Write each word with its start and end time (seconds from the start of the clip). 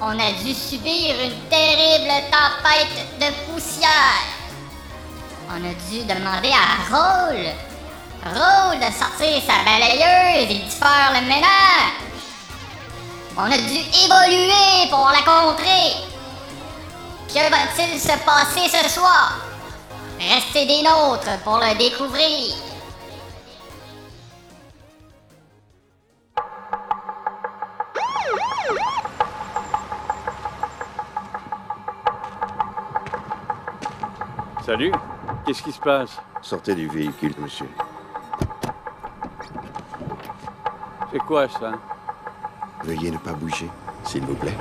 on 0.00 0.18
a 0.18 0.32
dû 0.42 0.52
subir 0.52 1.14
une 1.22 1.48
terrible 1.48 2.24
tempête 2.30 3.20
de 3.20 3.52
poussière. 3.52 3.90
On 5.48 5.64
a 5.64 5.74
dû 5.90 6.04
demander 6.04 6.50
à 6.52 6.90
Roll, 6.90 7.46
Roll 8.24 8.78
de 8.78 8.92
sortir 8.92 9.40
sa 9.46 9.64
balayeuse 9.64 10.50
et 10.50 10.64
de 10.64 10.70
faire 10.70 11.12
le 11.14 11.20
ménage. 11.26 11.92
On 13.36 13.44
a 13.44 13.58
dû 13.58 13.78
évoluer 13.78 14.90
pour 14.90 15.08
la 15.10 15.22
contrer. 15.22 15.92
Que 17.28 17.50
va-t-il 17.50 18.00
se 18.00 18.16
passer 18.24 18.68
ce 18.68 18.88
soir? 18.88 19.34
Restez 20.18 20.66
des 20.66 20.82
nôtres 20.82 21.38
pour 21.44 21.58
le 21.58 21.76
découvrir. 21.76 22.65
Salut, 34.66 34.90
qu'est-ce 35.44 35.62
qui 35.62 35.70
se 35.70 35.78
passe? 35.78 36.20
Sortez 36.42 36.74
du 36.74 36.88
véhicule, 36.88 37.32
monsieur. 37.38 37.68
C'est 41.12 41.20
quoi 41.20 41.46
ça? 41.48 41.74
Veuillez 42.82 43.12
ne 43.12 43.18
pas 43.18 43.32
bouger, 43.34 43.70
s'il 44.02 44.22
vous 44.22 44.34
plaît. 44.34 44.56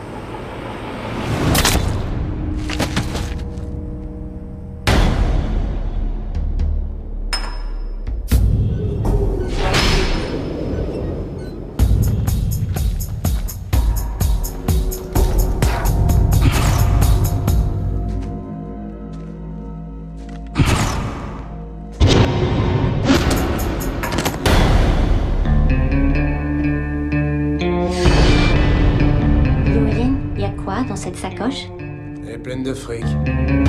Elle 32.28 32.34
est 32.34 32.38
pleine 32.38 32.64
de 32.64 32.74
fric. 32.74 33.04
Mais 33.26 33.64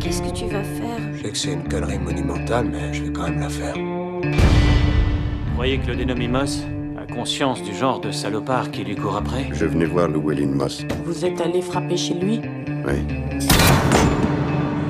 Qu'est-ce 0.00 0.22
que 0.22 0.32
tu 0.34 0.46
vas 0.46 0.62
faire 0.62 0.98
Je 1.14 1.22
sais 1.22 1.30
que 1.30 1.38
c'est 1.38 1.52
une 1.52 1.68
connerie 1.68 1.98
monumentale, 1.98 2.68
mais 2.70 2.92
je 2.92 3.04
vais 3.04 3.12
quand 3.12 3.24
même 3.28 3.40
la 3.40 3.48
faire. 3.48 3.74
Vous 3.76 5.54
croyez 5.54 5.78
que 5.78 5.88
le 5.88 5.96
dénommé 5.96 6.28
Moss 6.28 6.64
a 6.98 7.12
conscience 7.12 7.62
du 7.62 7.74
genre 7.74 8.00
de 8.00 8.10
salopard 8.10 8.70
qui 8.70 8.84
lui 8.84 8.96
court 8.96 9.16
après 9.16 9.48
Je 9.52 9.66
venais 9.66 9.84
voir 9.84 10.08
Llewellyn 10.08 10.48
Moss. 10.54 10.84
Vous 11.04 11.24
êtes 11.24 11.40
allé 11.40 11.60
frapper 11.60 11.96
chez 11.96 12.14
lui 12.14 12.40
Oui. 12.86 12.94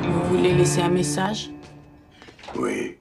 Vous 0.05 0.37
voulez 0.37 0.55
laisser 0.55 0.81
un 0.81 0.91
message 0.91 1.51
Oui. 2.59 2.97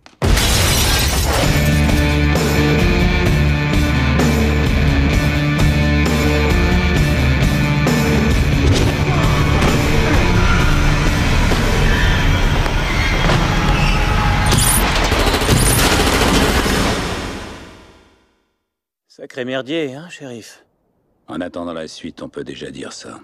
Sacré 19.31 19.45
merdier, 19.45 19.95
hein, 19.95 20.09
shérif 20.09 20.65
En 21.29 21.39
attendant 21.39 21.71
la 21.71 21.87
suite, 21.87 22.21
on 22.21 22.27
peut 22.27 22.43
déjà 22.43 22.69
dire 22.69 22.91
ça. 22.91 23.17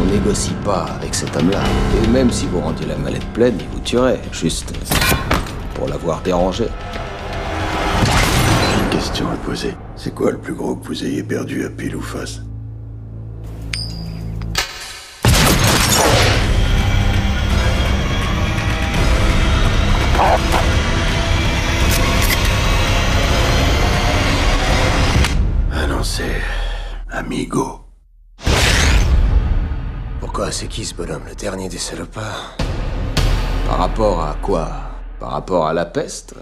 On 0.00 0.04
négocie 0.04 0.54
pas 0.64 0.84
avec 0.84 1.12
cet 1.12 1.36
homme-là. 1.36 1.60
Et 2.04 2.06
même 2.06 2.30
si 2.30 2.46
vous 2.46 2.60
rendiez 2.60 2.86
la 2.86 2.96
mallette 2.96 3.26
pleine, 3.32 3.58
il 3.58 3.66
vous 3.66 3.80
tuerait, 3.80 4.20
juste 4.30 4.72
pour 5.74 5.88
l'avoir 5.88 6.22
dérangé. 6.22 6.66
J'ai 8.06 8.84
une 8.84 8.90
question 8.90 9.28
à 9.28 9.34
poser. 9.38 9.74
C'est 9.96 10.14
quoi 10.14 10.30
le 10.30 10.38
plus 10.38 10.54
gros 10.54 10.76
que 10.76 10.86
vous 10.86 11.04
ayez 11.04 11.24
perdu 11.24 11.64
à 11.64 11.70
pile 11.70 11.96
ou 11.96 12.00
face? 12.00 12.42
Amigo. 27.26 27.80
Pourquoi 30.20 30.52
c'est 30.52 30.68
qui 30.68 30.84
ce 30.84 30.94
bonhomme, 30.94 31.24
le 31.28 31.34
dernier 31.34 31.68
des 31.68 31.76
salopards? 31.76 32.56
Par 33.66 33.78
rapport 33.78 34.20
à 34.22 34.34
quoi? 34.40 34.68
Par 35.18 35.32
rapport 35.32 35.66
à 35.66 35.72
la 35.72 35.86
peste? 35.86 36.36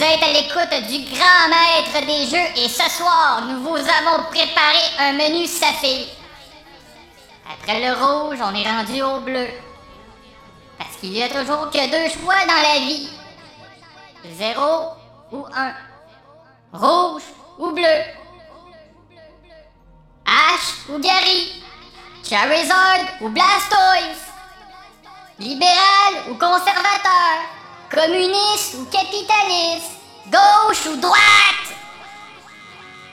Vous 0.00 0.06
êtes 0.06 0.22
à 0.22 0.32
l'écoute 0.32 0.88
du 0.88 1.04
grand 1.10 1.48
maître 1.50 2.06
des 2.06 2.24
jeux 2.24 2.62
et 2.64 2.70
ce 2.70 2.88
soir, 2.88 3.42
nous 3.46 3.60
vous 3.60 3.76
avons 3.76 4.24
préparé 4.30 4.78
un 4.98 5.12
menu 5.12 5.44
saphir. 5.44 6.06
Après 7.46 7.86
le 7.86 7.92
rouge, 7.92 8.38
on 8.42 8.54
est 8.54 8.66
rendu 8.66 9.02
au 9.02 9.20
bleu. 9.20 9.48
Parce 10.78 10.96
qu'il 10.96 11.12
y 11.12 11.22
a 11.22 11.28
toujours 11.28 11.68
que 11.68 11.90
deux 11.90 12.18
choix 12.18 12.46
dans 12.46 12.62
la 12.62 12.78
vie. 12.78 13.10
Zéro 14.38 14.92
ou 15.32 15.44
1. 15.54 15.74
Rouge 16.72 17.24
ou 17.58 17.70
bleu. 17.72 18.00
Ash 20.24 20.88
ou 20.88 20.98
Gary. 20.98 21.62
Charizard 22.26 23.04
ou 23.20 23.28
Blastoise. 23.28 24.32
Libéral 25.38 26.30
ou 26.30 26.34
conservateur. 26.36 27.59
Communiste 27.90 28.74
ou 28.74 28.84
capitaliste. 28.84 29.98
Gauche 30.26 30.86
ou 30.86 30.96
droite. 30.96 31.66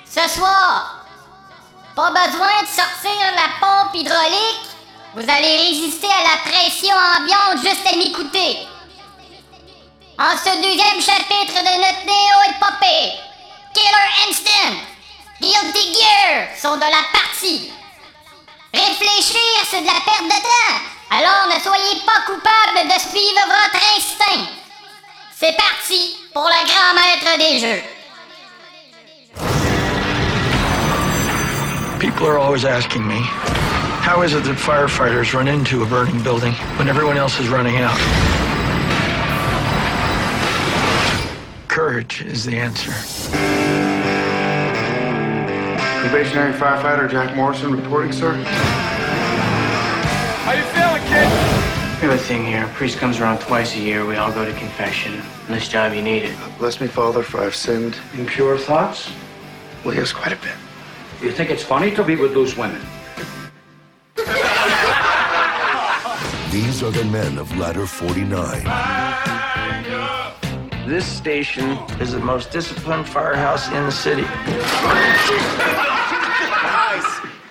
Ce 0.05 0.29
soir, 0.29 1.03
pas 1.95 2.11
besoin 2.11 2.61
de 2.61 2.67
sortir 2.67 3.19
la 3.35 3.57
pompe 3.59 3.95
hydraulique. 3.95 4.69
Vous 5.15 5.27
allez 5.27 5.57
résister 5.57 6.07
à 6.07 6.29
la 6.29 6.51
pression 6.51 6.95
ambiante 6.95 7.63
juste 7.63 7.87
à 7.91 7.95
m'écouter. 7.95 8.67
En 10.19 10.37
ce 10.37 10.55
deuxième 10.61 11.01
chapitre 11.01 11.57
de 11.57 11.73
notre 11.77 12.05
néo-épopée, 12.05 13.13
Killer 13.73 14.29
Instinct, 14.29 14.77
Guilty 15.41 15.93
Gear 15.93 16.55
sont 16.55 16.75
de 16.75 16.81
la 16.81 17.03
partie. 17.11 17.71
Réfléchir, 18.71 19.65
c'est 19.71 19.81
de 19.81 19.87
la 19.87 20.01
perte 20.05 20.25
de 20.25 20.29
temps. 20.29 20.81
Alors 21.09 21.47
ne 21.47 21.59
soyez 21.63 21.99
pas 22.05 22.21
coupable 22.27 22.87
de 22.87 22.99
suivre 22.99 23.41
votre 23.47 23.83
instinct. 23.97 24.66
C'est 25.39 25.55
parti 25.55 26.17
pour 26.33 26.45
le 26.45 26.65
grand 26.65 26.95
maître 26.95 27.37
des 27.37 27.59
jeux. 27.59 27.83
People 31.99 32.25
are 32.25 32.39
always 32.39 32.65
asking 32.65 33.07
me, 33.07 33.19
how 34.01 34.23
is 34.23 34.33
it 34.33 34.43
that 34.45 34.55
firefighters 34.57 35.35
run 35.35 35.47
into 35.47 35.83
a 35.83 35.85
burning 35.85 36.19
building 36.23 36.53
when 36.79 36.89
everyone 36.89 37.17
else 37.17 37.39
is 37.39 37.49
running 37.49 37.77
out? 37.77 37.99
Courage 41.67 42.23
is 42.23 42.43
the 42.43 42.57
answer. 42.57 42.89
Probationary 46.01 46.53
firefighter 46.53 47.07
Jack 47.07 47.35
Morrison 47.35 47.71
reporting, 47.73 48.11
sir. 48.11 48.33
How 50.41 50.53
you 50.53 50.63
feeling, 50.73 51.03
kid? 51.03 51.26
We 51.97 52.03
have 52.03 52.13
a 52.13 52.17
thing 52.19 52.45
here. 52.45 52.63
A 52.63 52.67
priest 52.73 52.99
comes 52.99 53.19
around 53.19 53.39
twice 53.39 53.75
a 53.75 53.79
year. 53.79 54.05
We 54.05 54.17
all 54.17 54.31
go 54.31 54.45
to 54.45 54.53
confession. 54.53 55.15
In 55.47 55.55
this 55.55 55.67
job, 55.67 55.95
you 55.95 56.03
need 56.03 56.21
it. 56.21 56.37
Bless 56.59 56.79
me, 56.79 56.85
Father, 56.85 57.23
for 57.23 57.41
I've 57.41 57.55
sinned. 57.55 57.97
Impure 58.13 58.55
thoughts? 58.55 59.09
Well, 59.83 59.95
yes, 59.95 60.13
quite 60.13 60.31
a 60.31 60.35
bit. 60.35 60.53
You 61.23 61.31
think 61.31 61.49
it's 61.49 61.63
funny 61.63 61.89
to 61.95 62.03
be 62.03 62.15
with 62.15 62.35
those 62.35 62.55
women? 62.55 62.79
These 66.51 66.83
are 66.83 66.91
the 66.91 67.03
men 67.11 67.39
of 67.39 67.57
Ladder 67.57 67.87
49. 67.87 68.63
This 70.87 71.07
station 71.07 71.79
is 71.99 72.11
the 72.11 72.19
most 72.19 72.51
disciplined 72.51 73.09
firehouse 73.09 73.69
in 73.69 73.83
the 73.85 73.91
city. 73.91 74.21
Nice. 74.21 74.61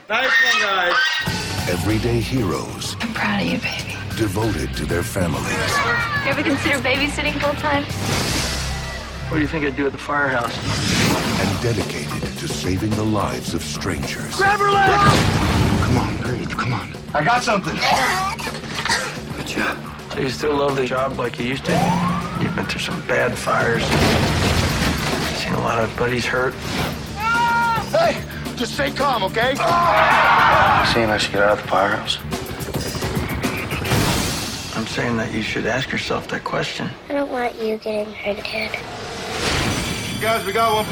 Nice 0.08 0.30
one, 0.44 0.62
guys. 0.62 0.94
Everyday 1.68 2.20
heroes. 2.20 2.94
I'm 3.00 3.12
proud 3.12 3.42
of 3.42 3.48
you, 3.48 3.58
baby. 3.58 3.95
Devoted 4.16 4.74
to 4.76 4.86
their 4.86 5.02
families. 5.02 5.44
You 6.24 6.30
ever 6.30 6.42
consider 6.42 6.78
babysitting 6.78 7.38
full 7.38 7.52
time? 7.60 7.84
What 9.28 9.36
do 9.36 9.42
you 9.42 9.46
think 9.46 9.66
I'd 9.66 9.76
do 9.76 9.84
at 9.84 9.92
the 9.92 9.98
firehouse? 9.98 10.56
And 11.38 11.62
dedicated 11.62 12.22
to 12.38 12.48
saving 12.48 12.88
the 12.90 13.02
lives 13.02 13.52
of 13.52 13.62
strangers. 13.62 14.34
Grab 14.36 14.58
her 14.58 14.70
leg! 14.70 14.90
Come 15.82 15.98
on, 15.98 16.16
breathe. 16.22 16.50
Come 16.50 16.72
on. 16.72 16.94
I 17.12 17.22
got 17.22 17.42
something. 17.42 17.74
Good 19.36 19.46
job. 19.46 19.76
So 20.14 20.20
you 20.20 20.30
still 20.30 20.56
love 20.56 20.76
the 20.76 20.86
job 20.86 21.18
like 21.18 21.38
you 21.38 21.44
used 21.44 21.66
to? 21.66 21.72
You've 22.40 22.56
been 22.56 22.64
through 22.64 22.80
some 22.80 23.06
bad 23.06 23.36
fires. 23.36 23.84
Seen 25.42 25.52
a 25.52 25.60
lot 25.60 25.78
of 25.78 25.94
buddies 25.98 26.24
hurt. 26.24 26.54
Hey, 27.92 28.24
just 28.56 28.72
stay 28.72 28.90
calm, 28.92 29.24
okay? 29.24 29.54
Saying 30.94 31.10
I 31.10 31.18
should 31.18 31.32
get 31.32 31.42
out 31.42 31.58
of 31.58 31.62
the 31.62 31.68
firehouse. 31.68 32.18
I'm 34.96 35.02
saying 35.02 35.16
that 35.18 35.34
you 35.34 35.42
should 35.42 35.66
ask 35.66 35.92
yourself 35.92 36.26
that 36.28 36.42
question. 36.42 36.88
I 37.10 37.12
don't 37.12 37.30
want 37.30 37.54
you 37.56 37.76
getting 37.76 38.10
hurt, 38.14 38.38
Dad. 38.38 38.72
Guys, 40.22 40.46
we 40.46 40.54
got 40.54 40.72
one. 40.72 40.86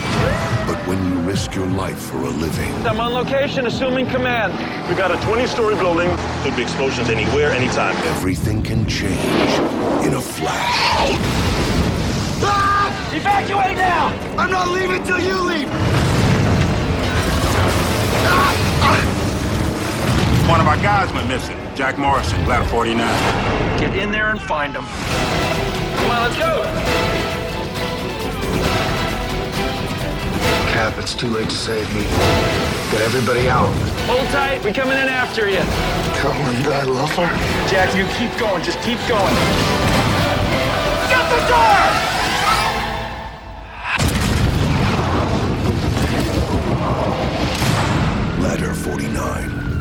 But 0.69 0.77
when 0.87 1.03
you 1.09 1.21
risk 1.21 1.55
your 1.55 1.67
life 1.69 1.99
for 1.99 2.19
a 2.19 2.29
living, 2.29 2.71
I'm 2.87 3.01
on 3.01 3.15
location, 3.15 3.67
assuming 3.67 4.07
command. 4.11 4.53
We 4.91 4.95
got 4.95 5.11
a 5.11 5.15
20-story 5.25 5.77
building. 5.77 6.15
Could 6.43 6.55
be 6.55 6.61
explosions 6.61 7.09
anywhere, 7.09 7.51
anytime. 7.53 7.97
everything 8.09 8.63
can 8.63 8.87
change 8.87 9.15
in 10.05 10.13
a 10.13 10.21
flash. 10.21 11.17
Ah! 12.45 13.11
Evacuate 13.15 13.79
now! 13.79 14.09
I'm 14.37 14.51
not 14.51 14.69
leaving 14.69 15.03
till 15.05 15.19
you 15.19 15.41
leave. 15.49 15.69
Ah! 18.29 18.53
Ah! 18.83 20.51
One 20.51 20.61
of 20.61 20.67
our 20.67 20.77
guys 20.77 21.11
went 21.15 21.27
missing. 21.27 21.64
Jack 21.75 21.99
Morrison, 21.99 22.47
ladder 22.47 22.69
49. 22.69 22.99
Get 23.81 23.97
in 23.97 24.13
there 24.13 24.31
and 24.31 24.41
find 24.41 24.73
them. 24.73 24.85
Come 24.85 26.11
on, 26.11 26.23
let's 26.23 26.39
go! 26.39 26.63
Cap, 30.73 30.97
it's 30.99 31.15
too 31.17 31.27
late 31.27 31.51
to 31.51 31.57
save 31.57 31.93
me. 31.93 32.03
Get 32.93 33.01
everybody 33.01 33.49
out. 33.49 33.67
Hold 34.07 34.29
tight, 34.29 34.63
we're 34.63 34.73
coming 34.73 34.97
in 34.97 35.09
after 35.09 35.51
you. 35.51 35.59
Tell 36.15 36.31
Linda 36.47 36.75
I 36.75 36.85
love 36.85 37.11
her. 37.17 37.27
Jack, 37.69 37.93
you 37.97 38.07
keep 38.15 38.39
going, 38.39 38.63
just 38.63 38.79
keep 38.83 38.99
going. 39.09 39.35
Get 41.11 41.29
the 41.29 41.41
door! 41.51 41.81
Ladder 48.49 48.75
49. 48.75 49.74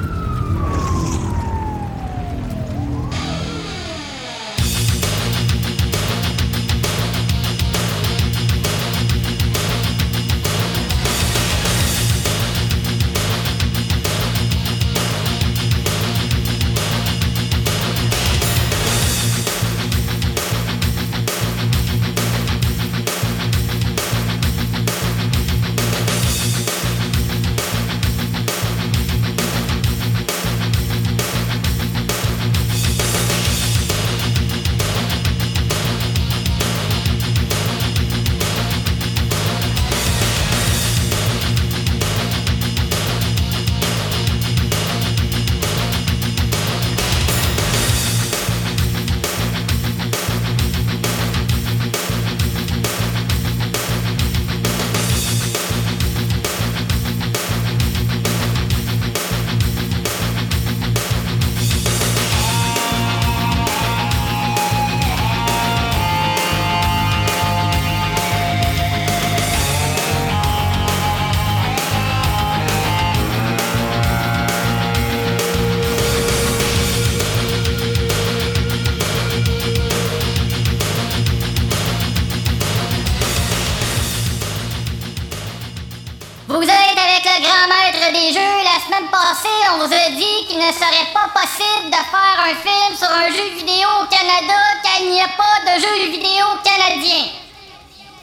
De 95.73 95.79
jeu 95.79 96.11
vidéo 96.11 96.45
canadien. 96.63 97.25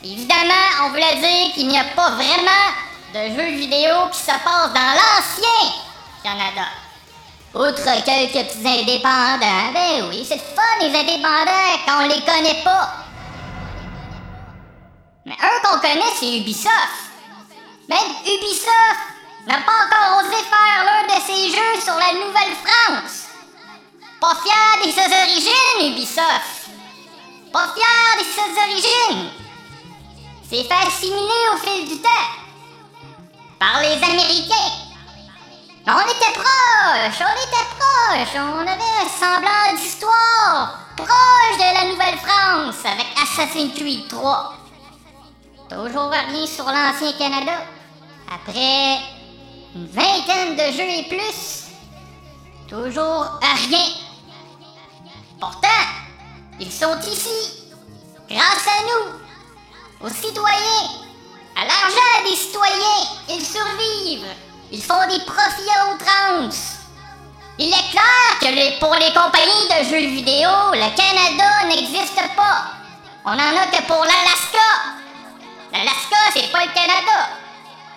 Évidemment, 0.05 0.85
on 0.85 0.91
voulait 0.91 1.17
dire 1.17 1.53
qu'il 1.53 1.67
n'y 1.67 1.79
a 1.79 1.85
pas 1.97 2.11
vraiment 2.11 2.71
de 3.13 3.35
jeux 3.35 3.57
vidéo 3.57 4.09
qui 4.13 4.21
se 4.21 4.27
passent 4.27 4.73
dans 4.73 4.95
l'ancien 4.95 5.73
Canada. 6.23 6.69
Outre 7.53 8.05
quelques 8.05 8.47
petits 8.47 8.69
indépendants, 8.69 9.73
ben 9.75 10.09
oui, 10.09 10.25
c'est 10.27 10.39
fun 10.39 10.63
les 10.81 10.97
indépendants 10.97 11.79
quand 11.87 12.05
on 12.05 12.09
les 12.09 12.21
connaît 12.21 12.63
pas. 12.63 12.95
Mais 15.27 15.33
un 15.33 15.69
qu'on 15.69 15.81
connaît, 15.81 16.15
c'est 16.15 16.39
Ubisoft. 16.39 17.11
Même 17.89 18.13
Ubisoft 18.27 19.01
n'a 19.49 19.59
pas 19.59 19.87
encore 19.87 20.23
osé 20.23 20.37
faire 20.37 20.85
l'un 20.85 21.03
de 21.03 21.21
ses 21.21 21.51
jeux 21.51 21.81
sur 21.81 21.95
la 21.95 22.13
Nouvelle-France. 22.13 23.27
Pas 24.21 24.37
fier 24.37 24.87
de 24.87 24.93
ses 24.93 25.13
origines, 25.13 25.93
Ubisoft. 25.93 26.60
Pas 27.53 27.69
fier 27.75 28.19
de 28.19 28.25
ses 28.25 28.51
origines. 28.63 29.31
C'est 30.49 30.65
fait 30.65 30.87
assimiler 30.87 31.43
au 31.53 31.57
fil 31.59 31.89
du 31.89 32.01
temps. 32.01 32.09
Par 33.59 33.81
les 33.81 34.03
Américains. 34.03 34.91
On 35.87 36.01
était 36.03 36.33
proche, 36.33 37.21
on 37.21 37.35
était 37.47 37.69
proche, 37.79 38.35
on 38.37 38.61
avait 38.61 38.73
un 38.73 39.09
semblant 39.09 39.75
d'histoire 39.75 40.79
proche 40.97 41.57
de 41.57 41.75
la 41.75 41.91
Nouvelle-France 41.91 42.85
avec 42.85 43.07
Assassin's 43.21 43.75
Creed 43.75 44.07
3. 44.09 44.55
Toujours 45.69 46.11
rien 46.11 46.47
sur 46.47 46.65
l'ancien 46.67 47.13
Canada. 47.19 47.65
Après 48.33 48.99
une 49.75 49.87
vingtaine 49.87 50.55
de 50.55 50.73
jeux 50.77 50.89
et 50.89 51.09
plus, 51.09 51.71
toujours 52.69 53.41
rien. 53.43 53.87
Pourtant, 55.41 55.69
ils 56.61 56.71
sont 56.71 56.99
ici, 57.11 57.65
grâce 58.29 58.67
à 58.67 58.83
nous, 58.83 60.07
aux 60.07 60.11
citoyens, 60.11 60.91
à 61.57 61.65
l'argent 61.65 62.29
des 62.29 62.37
citoyens, 62.37 63.09
ils 63.29 63.45
survivent, 63.45 64.35
ils 64.71 64.83
font 64.83 65.07
des 65.09 65.25
profits 65.25 65.71
à 65.75 65.93
outrance. 65.93 66.77
Il 67.59 67.69
est 67.69 67.91
clair 67.91 68.39
que 68.41 68.79
pour 68.79 68.95
les 68.95 69.13
compagnies 69.13 69.69
de 69.69 69.89
jeux 69.89 70.09
vidéo, 70.09 70.51
le 70.73 70.97
Canada 70.97 71.67
n'existe 71.67 72.23
pas. 72.37 72.67
On 73.25 73.33
en 73.33 73.39
a 73.39 73.67
que 73.67 73.83
pour 73.83 74.03
l'Alaska. 74.03 74.69
L'Alaska, 75.73 76.17
c'est 76.33 76.51
pas 76.51 76.65
le 76.65 76.73
Canada. 76.73 77.29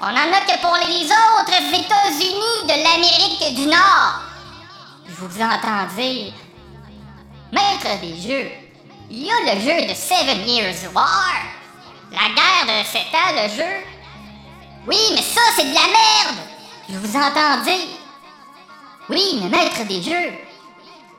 On 0.02 0.08
en 0.08 0.34
a 0.34 0.42
que 0.42 0.60
pour 0.62 0.76
les 0.76 1.06
autres 1.06 1.80
États-Unis 1.80 2.64
de 2.64 2.84
l'Amérique 2.84 3.56
du 3.56 3.68
Nord. 3.68 4.22
Je 5.08 5.14
vous 5.14 5.42
entends 5.42 5.86
dire, 5.96 6.34
maître 7.54 8.02
des 8.02 8.20
jeux, 8.20 8.52
il 9.10 9.24
y 9.26 9.32
a 9.32 9.54
le 9.54 9.62
jeu 9.62 9.88
de 9.88 9.94
Seven 9.94 10.48
Years 10.48 10.92
War. 10.94 11.36
La 12.12 12.30
guerre 12.34 12.82
de 12.82 12.86
7 12.86 13.02
ans, 13.14 13.44
le 13.44 13.50
jeu. 13.50 13.86
Oui, 14.88 14.98
mais 15.12 15.22
ça, 15.22 15.42
c'est 15.56 15.66
de 15.66 15.74
la 15.74 15.82
merde. 15.82 16.38
Je 16.90 16.98
vous 16.98 17.16
entends 17.16 17.64
dire. 17.64 17.88
Oui, 19.10 19.40
mais 19.42 19.50
maître 19.50 19.84
des 19.84 20.02
jeux, 20.02 20.34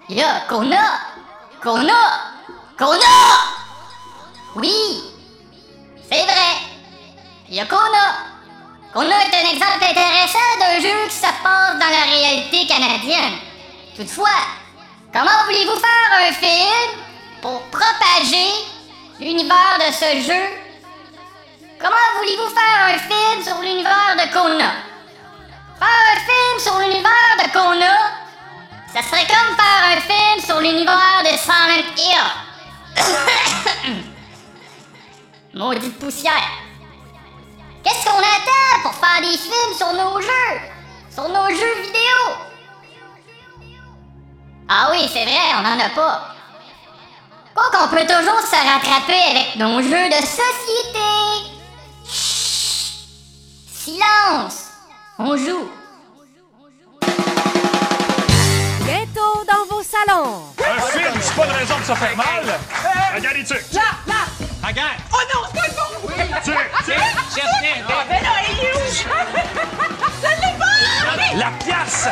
il 0.09 0.17
y 0.17 0.23
a 0.23 0.41
Kona, 0.49 1.01
Kona, 1.63 1.93
Kona. 2.79 2.99
Oui, 4.57 5.03
c'est 6.11 6.25
vrai. 6.25 6.57
Il 7.49 7.55
y 7.55 7.61
a 7.61 7.67
Kona. 7.67 8.35
Kona 8.93 9.17
est 9.23 9.35
un 9.35 9.51
exemple 9.51 9.85
intéressant 9.85 10.39
d'un 10.61 10.81
jeu 10.81 11.09
qui 11.09 11.17
se 11.17 11.23
passe 11.23 11.75
dans 11.75 11.91
la 11.91 12.05
réalité 12.11 12.67
canadienne. 12.67 13.39
Toutefois, 13.97 14.29
comment 15.15 15.45
voulez-vous 15.45 15.79
faire 15.79 16.11
un 16.29 16.33
film 16.33 17.01
pour 17.41 17.63
propager 17.71 18.51
l'univers 19.21 19.79
de 19.79 19.93
ce 19.93 20.27
jeu? 20.27 20.45
Comment 21.81 22.11
voulez-vous 22.19 22.49
faire 22.49 22.81
un 22.89 22.99
film 22.99 23.43
sur 23.45 23.59
l'univers 23.63 24.17
de 24.17 24.33
Kona? 24.33 24.73
Faire 25.79 26.05
un 26.13 26.21
film 26.21 26.59
sur 26.59 26.79
l'univers 26.81 27.37
de 27.39 27.53
Kona, 27.53 27.95
ça 28.93 29.03
serait 29.03 29.27
comme 29.27 29.57
faire 29.57 29.97
un 29.97 30.01
film 30.01 30.41
sur 30.45 30.61
l'univers 30.61 31.23
de 31.23 31.37
Silent 31.39 31.85
Hill. 31.97 32.25
Maudite 35.55 35.99
poussière. 36.01 36.51
Qu'est-ce 37.85 38.05
qu'on 38.05 38.19
attend 38.19 38.83
pour 38.83 38.95
faire 38.95 39.21
des 39.21 39.37
films 39.37 39.75
sur 39.77 39.93
nos 39.93 40.21
jeux? 40.21 40.61
Sur 41.11 41.29
nos 41.29 41.49
jeux 41.51 41.83
vidéo? 41.83 42.54
Ah 44.69 44.89
oui, 44.93 45.09
c'est 45.13 45.25
vrai, 45.25 45.39
on 45.57 45.65
en 45.67 45.79
a 45.79 45.89
pas. 45.91 46.35
Quoi 47.55 47.65
qu'on 47.71 47.89
peut 47.89 48.07
toujours 48.07 48.41
se 48.41 48.57
rattraper 48.57 49.21
avec 49.31 49.57
nos 49.57 49.83
jeux 49.83 50.09
de 50.09 50.27
société. 50.27 51.51
Chut. 52.07 53.07
Silence. 53.73 54.71
On 55.19 55.37
joue. 55.37 55.69
Bientôt 58.81 59.45
dans 59.47 59.67
vos 59.71 59.83
salons. 59.83 60.43
Un 60.59 60.81
film, 60.99 61.21
c'est 61.21 61.37
pas 61.37 61.45
une 61.45 61.53
raison 61.53 61.79
de 61.79 61.85
se 61.85 61.95
faire 61.95 62.17
mal. 62.17 62.59
Regarde 63.15 63.37
les 63.37 63.45
trucs. 63.45 63.73
Là, 63.73 63.83
là. 64.07 64.15
Regarde. 64.67 64.99
Oh 65.13 65.17
non, 65.35 65.41
c'est 65.53 65.61
pas 65.61 65.69
bon. 65.77 66.09
Oui. 66.09 66.15
Tu, 66.43 66.51
tu. 66.51 66.93
Ah, 66.97 68.05
ben 68.09 68.23
là, 68.23 68.31
il 68.49 68.65
est 68.65 68.73
où? 68.75 70.51
La 71.37 71.51
pièce 71.65 72.09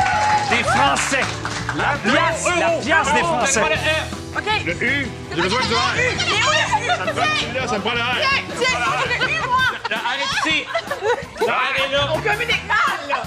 des 0.49 0.63
Français. 0.63 1.25
La 1.75 1.93
pièce, 2.03 2.45
la 2.59 2.69
pièce 2.69 3.13
des 3.13 3.21
Français. 3.21 3.61
OK. 4.35 4.47
Le 4.65 4.73
U, 4.83 5.07
j'ai 5.29 5.41
besoin 5.41 5.59
le 5.59 6.01
U? 6.03 6.17
Ça 7.67 7.75
me 7.77 7.81
prend 7.81 7.93
le 7.93 8.01
R. 8.01 8.03
Tiens, 8.19 8.41
tiens, 8.59 8.79
le 9.07 9.15
U, 9.29 9.31
moi. 9.47 9.67
Arrête 9.91 10.31
ici. 10.45 10.57
Arrête 11.47 11.91
là. 11.91 12.01
On 12.13 12.19
communique 12.19 12.65
mal, 12.67 12.99
là. 13.07 13.17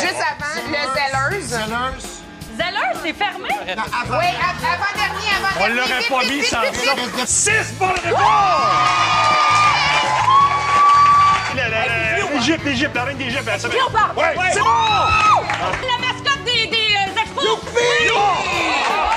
Juste 0.00 0.20
avant, 0.20 0.54
le 0.66 1.40
Zelleuse. 1.40 1.50
Zelleuse, 2.56 2.98
c'est 3.04 3.12
fermé? 3.12 3.48
Oui, 3.50 3.72
avant-dernier, 3.72 4.36
avant-dernier. 4.74 5.34
On 5.60 5.66
l'aurait 5.68 6.06
pas 6.08 6.22
mis 6.28 6.42
sans 6.42 6.62
ça. 6.62 7.26
Six 7.26 7.72
bonnes 7.78 8.00
réponses! 8.04 8.18
L'Égypte, 12.38 12.64
l'Égypte, 12.64 12.94
la 12.94 13.04
reine 13.04 13.16
d'Égypte. 13.16 13.48
elle 13.52 13.60
Cléopâtre. 13.70 14.16
Ouais, 14.16 14.36
Ouais. 14.38 14.50
c'est 14.52 14.60
bon! 14.60 14.66
La 14.68 15.98
mascotte 16.06 16.44
des, 16.44 16.66
des 16.68 16.76
euh, 16.94 17.20
expos. 17.20 17.58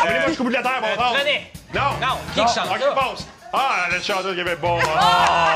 Allez, 0.03 0.19
moi, 0.19 0.27
jusqu'au 0.27 0.43
bout 0.43 0.49
de 0.49 0.55
la 0.55 0.61
terre, 0.63 0.81
mon 0.81 0.87
frère. 0.95 1.19
René. 1.21 1.51
Non. 1.73 1.81
Non, 2.01 2.17
qui 2.33 2.39
chante 2.39 2.67
Ok, 2.71 2.79
ça? 2.81 2.91
passe. 2.95 3.27
Ah, 3.53 3.87
la 3.91 4.01
chanteuse 4.01 4.33
qui 4.35 4.41
avait 4.41 4.55
bon. 4.55 4.79
Ah, 4.99 5.53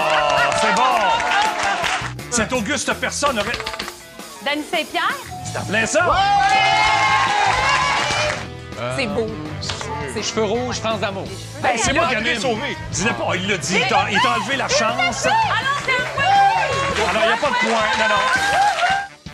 c'est 0.61 0.75
bon. 0.75 0.83
Cette 2.29 2.53
auguste 2.53 2.93
personne 2.93 3.39
aurait... 3.39 3.51
Danny 4.45 4.63
Saint-Pierre? 4.71 5.15
C'est 5.51 5.57
en 5.59 5.65
plein 5.65 5.85
ça. 5.85 6.05
C'est 8.97 9.07
beau. 9.07 9.27
Cheveux 10.21 10.43
rouges, 10.43 10.77
France 10.79 10.99
d'amour. 10.99 11.27
Ben, 11.61 11.71
c'est 11.77 11.93
moi 11.93 12.05
qui 12.07 12.15
là, 12.15 12.21
ai 12.21 12.39
sauvé. 12.39 12.77
Dis-le 12.91 13.13
pas. 13.13 13.25
Oh, 13.29 13.33
il 13.33 13.47
l'a 13.49 13.57
dit. 13.57 13.77
Il 13.81 13.87
t'a 13.87 13.97
enlevé 14.03 14.55
la 14.57 14.67
chance. 14.67 15.25
Alors, 15.25 15.79
c'est 15.85 15.91
un 15.91 16.05
point. 16.15 16.44
Alors, 16.97 17.23
il 17.23 17.27
n'y 17.27 17.33
a 17.33 17.37
pas 17.37 17.49
de 17.49 17.53
point. 17.55 17.85
Non, 17.99 18.07
non. 18.09 18.21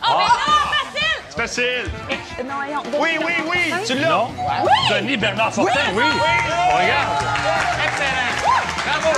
Oh, 0.04 0.16
mais 0.18 0.24
non, 0.24 0.62
facile. 0.72 1.22
C'est 1.30 1.38
facile. 1.38 1.86
Non, 2.46 2.56
voyons. 2.56 2.84
Oui, 3.00 3.12
oui, 3.24 3.36
oui. 3.48 3.62
Tu 3.86 3.94
l'as. 4.00 4.10
Non. 4.10 4.26
Oui. 4.38 4.72
Denis 4.90 5.18
Bernard 5.18 5.54
Fortin, 5.54 5.88
oui. 5.94 6.04
Oui. 6.04 6.10
Regarde. 6.74 7.24
Excellent. 7.86 8.32
Bravo. 8.86 9.12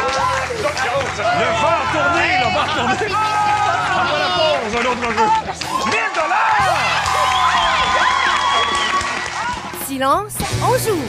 Le 0.63 1.47
vent 1.61 1.77
a 1.79 1.85
tourné, 1.93 2.27
le 2.39 2.47
vent 2.53 2.61
a 2.61 2.67
tourné. 2.75 2.95
Après 3.95 4.19
la 4.19 4.29
pause, 4.37 4.73
un 4.75 4.85
autre 4.91 5.09
jeu. 5.17 5.27
1000 5.85 5.93
dollars! 6.15 7.03
Silence, 9.87 10.35
on 10.61 10.77
joue. 10.77 11.05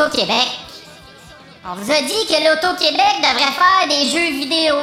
l'Auto-Québec? 0.00 0.48
On 1.64 1.74
vous 1.74 1.92
a 1.92 2.00
dit 2.00 2.26
que 2.26 2.48
l'Auto-Québec 2.48 3.16
devrait 3.18 3.52
faire 3.52 3.86
des 3.86 4.08
jeux 4.08 4.38
vidéo. 4.38 4.76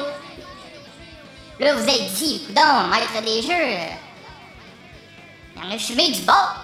Là, 1.59 1.73
vous 1.73 1.89
avez 1.89 2.09
dit, 2.09 2.43
coudon, 2.45 2.87
maître 2.89 3.21
des 3.25 3.41
jeux. 3.41 3.77
Il 5.55 5.63
y 5.63 5.65
en 5.65 5.75
a 5.75 5.79
fumé 5.79 6.11
du 6.11 6.21
bas. 6.21 6.57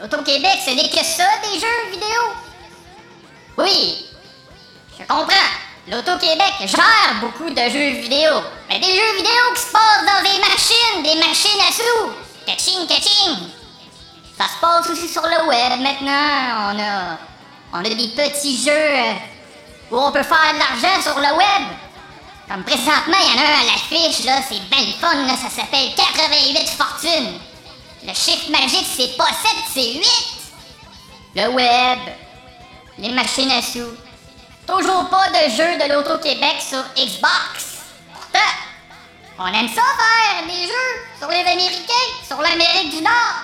L'Auto-Québec, 0.00 0.58
ce 0.64 0.70
n'est 0.70 0.88
que 0.88 1.04
ça, 1.04 1.24
des 1.42 1.58
jeux 1.58 1.90
vidéo? 1.90 2.22
Oui, 3.58 4.06
je 4.96 5.04
comprends. 5.04 5.34
L'Auto-Québec 5.88 6.54
gère 6.60 7.20
beaucoup 7.20 7.50
de 7.50 7.62
jeux 7.62 8.00
vidéo. 8.00 8.42
Mais 8.68 8.78
des 8.78 8.94
jeux 8.94 9.16
vidéo 9.16 9.54
qui 9.54 9.62
se 9.62 9.72
passent 9.72 10.06
dans 10.06 10.22
des 10.22 10.38
machines, 10.38 11.02
des 11.02 11.26
machines 11.26 11.60
à 11.68 11.72
sous. 11.72 12.12
Kaching, 12.46 12.86
kaching. 12.86 13.50
Ça 14.38 14.44
se 14.44 14.60
passe 14.60 14.88
aussi 14.90 15.08
sur 15.08 15.22
le 15.22 15.48
web 15.48 15.80
maintenant. 15.80 16.72
On 16.72 16.78
a, 16.78 17.18
on 17.76 17.84
a 17.84 17.88
des 17.88 18.08
petits 18.08 18.64
jeux 18.64 19.16
où 19.90 19.98
on 19.98 20.10
peut 20.10 20.22
faire 20.22 20.54
de 20.54 20.58
l'argent 20.58 21.02
sur 21.02 21.16
le 21.16 21.36
web. 21.36 21.68
Comme 22.48 22.62
présentement, 22.62 23.16
il 23.20 23.36
y 23.36 23.38
en 23.38 23.42
a 23.42 23.46
un 23.46 23.60
à 23.60 23.64
l'affiche, 23.64 24.24
là, 24.24 24.40
c'est 24.48 24.60
ben 24.70 24.92
fun, 25.00 25.26
là, 25.26 25.34
ça 25.36 25.50
s'appelle 25.50 25.94
88 25.96 26.68
fortunes. 26.70 27.38
Le 28.04 28.14
chiffre 28.14 28.50
magique, 28.50 28.86
c'est 28.96 29.16
pas 29.16 29.26
7, 29.26 29.34
c'est 29.74 29.92
8. 29.94 30.06
Le 31.34 31.48
web, 31.48 31.98
les 32.98 33.10
machines 33.10 33.50
à 33.50 33.60
sous. 33.60 33.96
Toujours 34.66 35.08
pas 35.08 35.28
de 35.28 35.50
jeu 35.50 35.76
de 35.76 35.92
l'Auto-Québec 35.92 36.56
sur 36.60 36.82
Xbox. 36.96 37.76
On 39.38 39.46
aime 39.48 39.68
ça 39.68 39.82
faire 39.82 40.46
des 40.46 40.66
jeux 40.66 41.18
sur 41.18 41.28
les 41.28 41.40
Américains, 41.40 41.92
sur 42.26 42.40
l'Amérique 42.40 42.96
du 42.96 43.02
Nord. 43.02 43.42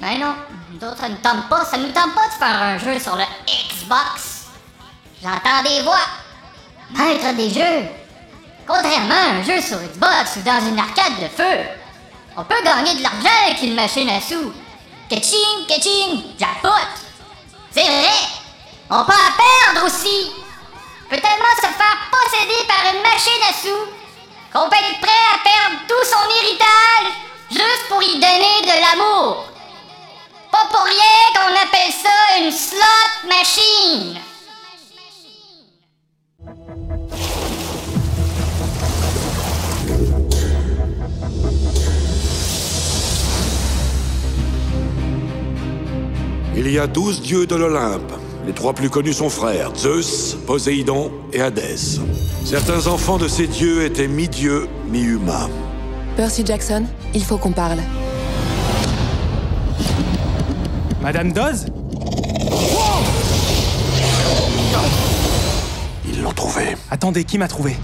Mais 0.00 0.18
non, 0.18 0.36
d'autres, 0.80 1.06
ne 1.08 1.16
tente 1.16 1.48
pas, 1.48 1.64
ça 1.64 1.76
nous 1.76 1.92
tente 1.92 2.14
pas 2.14 2.26
de 2.26 2.32
faire 2.32 2.62
un 2.62 2.78
jeu 2.78 2.98
sur 2.98 3.14
le 3.14 3.24
Xbox. 3.46 4.46
J'entends 5.22 5.62
des 5.62 5.82
voix. 5.82 6.06
Maître 6.90 7.34
des 7.34 7.50
jeux. 7.50 7.86
Contrairement 8.66 9.14
à 9.14 9.36
un 9.36 9.42
jeu 9.42 9.60
sur 9.60 9.78
Xbox 9.78 10.36
ou 10.36 10.40
dans 10.40 10.66
une 10.66 10.78
arcade 10.78 11.20
de 11.20 11.28
feu, 11.28 11.68
on 12.36 12.44
peut 12.44 12.62
gagner 12.64 12.94
de 12.94 13.02
l'argent 13.02 13.46
avec 13.46 13.62
une 13.62 13.74
machine 13.74 14.08
à 14.08 14.20
sous. 14.20 14.52
Ketching, 15.08 15.66
ketching, 15.68 16.22
jackpot. 16.38 16.70
C'est 17.70 17.82
vrai. 17.82 18.08
On 18.88 19.04
peut 19.04 19.12
en 19.12 19.74
perdre 19.74 19.86
aussi. 19.86 20.32
On 21.04 21.14
peut 21.14 21.20
tellement 21.20 21.56
se 21.56 21.66
faire 21.66 21.98
posséder 22.10 22.66
par 22.66 22.94
une 22.94 23.02
machine 23.02 23.42
à 23.48 23.52
sous 23.52 23.86
qu'on 24.52 24.68
peut 24.68 24.76
être 24.76 25.00
prêt 25.00 25.10
à 25.34 25.38
perdre 25.42 25.82
tout 25.86 26.06
son 26.08 26.28
héritage 26.42 27.12
juste 27.50 27.88
pour 27.88 28.02
y 28.02 28.14
donner 28.14 28.62
de 28.62 28.80
l'amour. 28.80 29.49
Pas 30.50 30.66
pour 30.70 30.84
rien 30.84 31.20
qu'on 31.34 31.52
appelle 31.54 31.92
ça 31.92 32.40
une 32.40 32.50
slot 32.50 33.28
machine. 33.28 34.20
Il 46.56 46.70
y 46.70 46.78
a 46.78 46.86
douze 46.86 47.22
dieux 47.22 47.46
de 47.46 47.54
l'Olympe. 47.54 48.12
Les 48.46 48.52
trois 48.52 48.72
plus 48.72 48.90
connus 48.90 49.14
sont 49.14 49.30
frères, 49.30 49.72
Zeus, 49.76 50.36
Poséidon 50.46 51.12
et 51.32 51.40
Hadès. 51.40 52.00
Certains 52.44 52.86
enfants 52.86 53.18
de 53.18 53.28
ces 53.28 53.46
dieux 53.46 53.84
étaient 53.84 54.08
mi-dieux, 54.08 54.68
mi-humains. 54.88 55.48
Percy 56.16 56.44
Jackson, 56.44 56.84
il 57.14 57.24
faut 57.24 57.38
qu'on 57.38 57.52
parle. 57.52 57.78
Madame 61.02 61.32
Doz 61.32 61.66
Ils 66.06 66.22
l'ont 66.22 66.32
trouvé. 66.32 66.76
Attendez, 66.90 67.24
qui 67.24 67.38
m'a 67.38 67.48
trouvé 67.48 67.76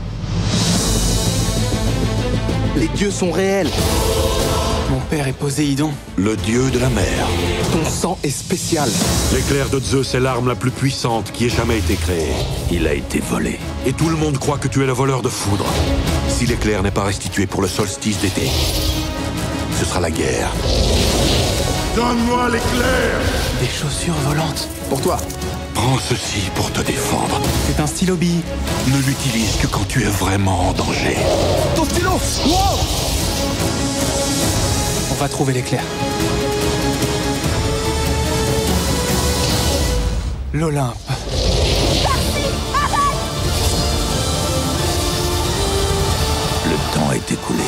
Les 2.77 2.89
dieux 2.89 3.11
sont 3.11 3.31
réels. 3.31 3.71
Mon 4.91 5.01
père 5.01 5.27
est 5.27 5.33
Poséidon. 5.33 5.91
Le 6.17 6.37
dieu 6.37 6.71
de 6.71 6.79
la 6.79 6.91
mer. 6.91 7.27
Ton 7.73 7.89
sang 7.89 8.19
est 8.23 8.31
spécial. 8.31 8.89
L'éclair 9.33 9.69
de 9.71 9.81
Zeus 9.81 10.15
est 10.15 10.21
l'arme 10.21 10.49
la 10.49 10.55
plus 10.55 10.71
puissante 10.71 11.33
qui 11.33 11.47
ait 11.47 11.51
jamais 11.51 11.79
été 11.79 11.95
créée. 11.95 12.33
Il 12.71 12.87
a 12.87 12.93
été 12.93 13.21
volé. 13.21 13.59
Et 13.87 13.95
tout 13.95 14.11
le 14.11 14.17
monde 14.17 14.39
croit 14.39 14.59
que 14.59 14.69
tu 14.69 14.83
es 14.83 14.87
le 14.87 14.93
voleur 14.93 15.23
de 15.23 15.29
foudre. 15.31 15.67
Si 16.29 16.47
l'éclair 16.47 16.83
n'est 16.83 16.91
pas 16.91 17.05
restitué 17.05 17.47
pour 17.47 17.63
le 17.63 17.69
solstice 17.69 18.21
d'été, 18.21 18.51
ce 19.79 19.85
sera 19.87 20.01
la 20.01 20.11
guerre. 20.11 20.53
Donne-moi 21.97 22.51
l'éclair 22.51 23.21
Des 23.59 23.69
chaussures 23.69 24.13
volantes. 24.29 24.69
Pour 24.91 25.01
toi. 25.01 25.17
Prends 25.73 25.97
ceci 25.97 26.51
pour 26.55 26.71
te 26.71 26.83
défendre. 26.83 27.41
C'est 27.67 27.81
un 27.81 27.87
stylo 27.87 28.17
bille. 28.17 28.43
Ne 28.89 28.99
l'utilise 28.99 29.57
que 29.57 29.67
quand 29.67 29.89
tu 29.89 30.03
es 30.03 30.05
vraiment 30.05 30.69
en 30.69 30.73
danger. 30.75 31.17
Ton 31.75 31.87
stylo 31.87 32.11
Wow 32.11 32.79
On 35.11 35.15
va 35.15 35.29
trouver 35.31 35.55
l'éclair. 35.55 35.81
L'Olympe. 40.53 40.97
Le 46.67 46.95
temps 46.95 47.13
est 47.13 47.33
écoulé. 47.33 47.65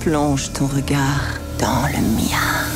Plonge 0.00 0.52
ton 0.52 0.66
regard 0.66 1.38
dans 1.58 1.86
le 1.88 2.00
mien. 2.16 2.69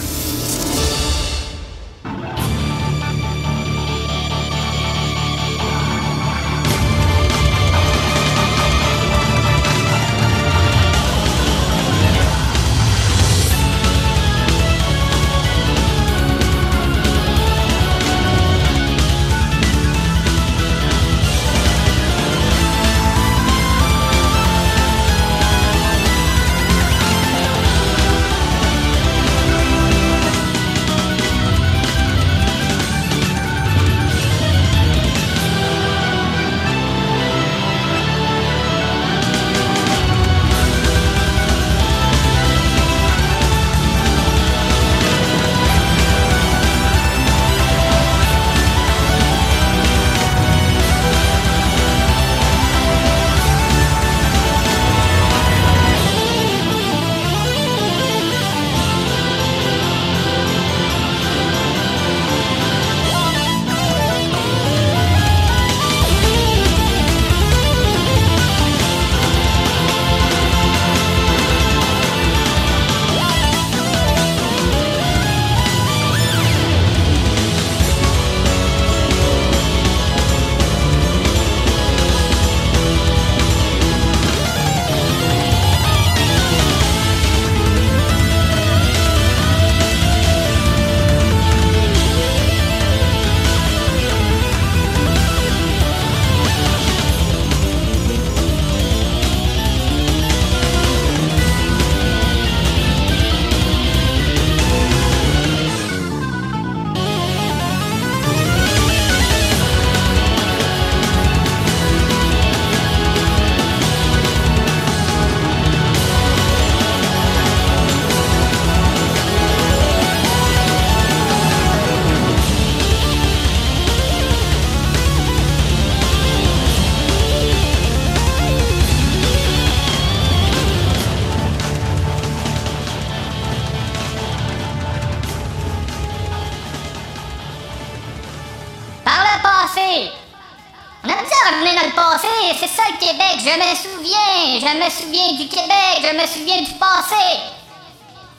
Ramener 141.44 141.74
dans 141.74 141.86
le 141.86 141.94
passé, 141.94 142.28
c'est 142.58 142.68
ça 142.68 142.82
le 142.90 142.98
Québec, 142.98 143.38
je 143.38 143.44
me 143.44 143.74
souviens, 143.74 144.60
je 144.60 144.84
me 144.84 144.90
souviens 144.90 145.32
du 145.32 145.48
Québec, 145.48 146.00
je 146.02 146.16
me 146.16 146.26
souviens 146.26 146.62
du 146.62 146.72
passé. 146.72 147.40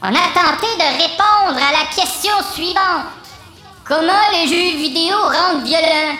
On 0.01 0.07
a 0.07 0.27
tenté 0.33 0.67
de 0.77 1.01
répondre 1.01 1.57
à 1.57 1.71
la 1.71 1.85
question 1.95 2.33
suivante. 2.53 3.05
Comment 3.87 4.29
les 4.31 4.47
jeux 4.47 4.77
vidéo 4.77 5.15
rendent 5.17 5.63
violents? 5.63 6.17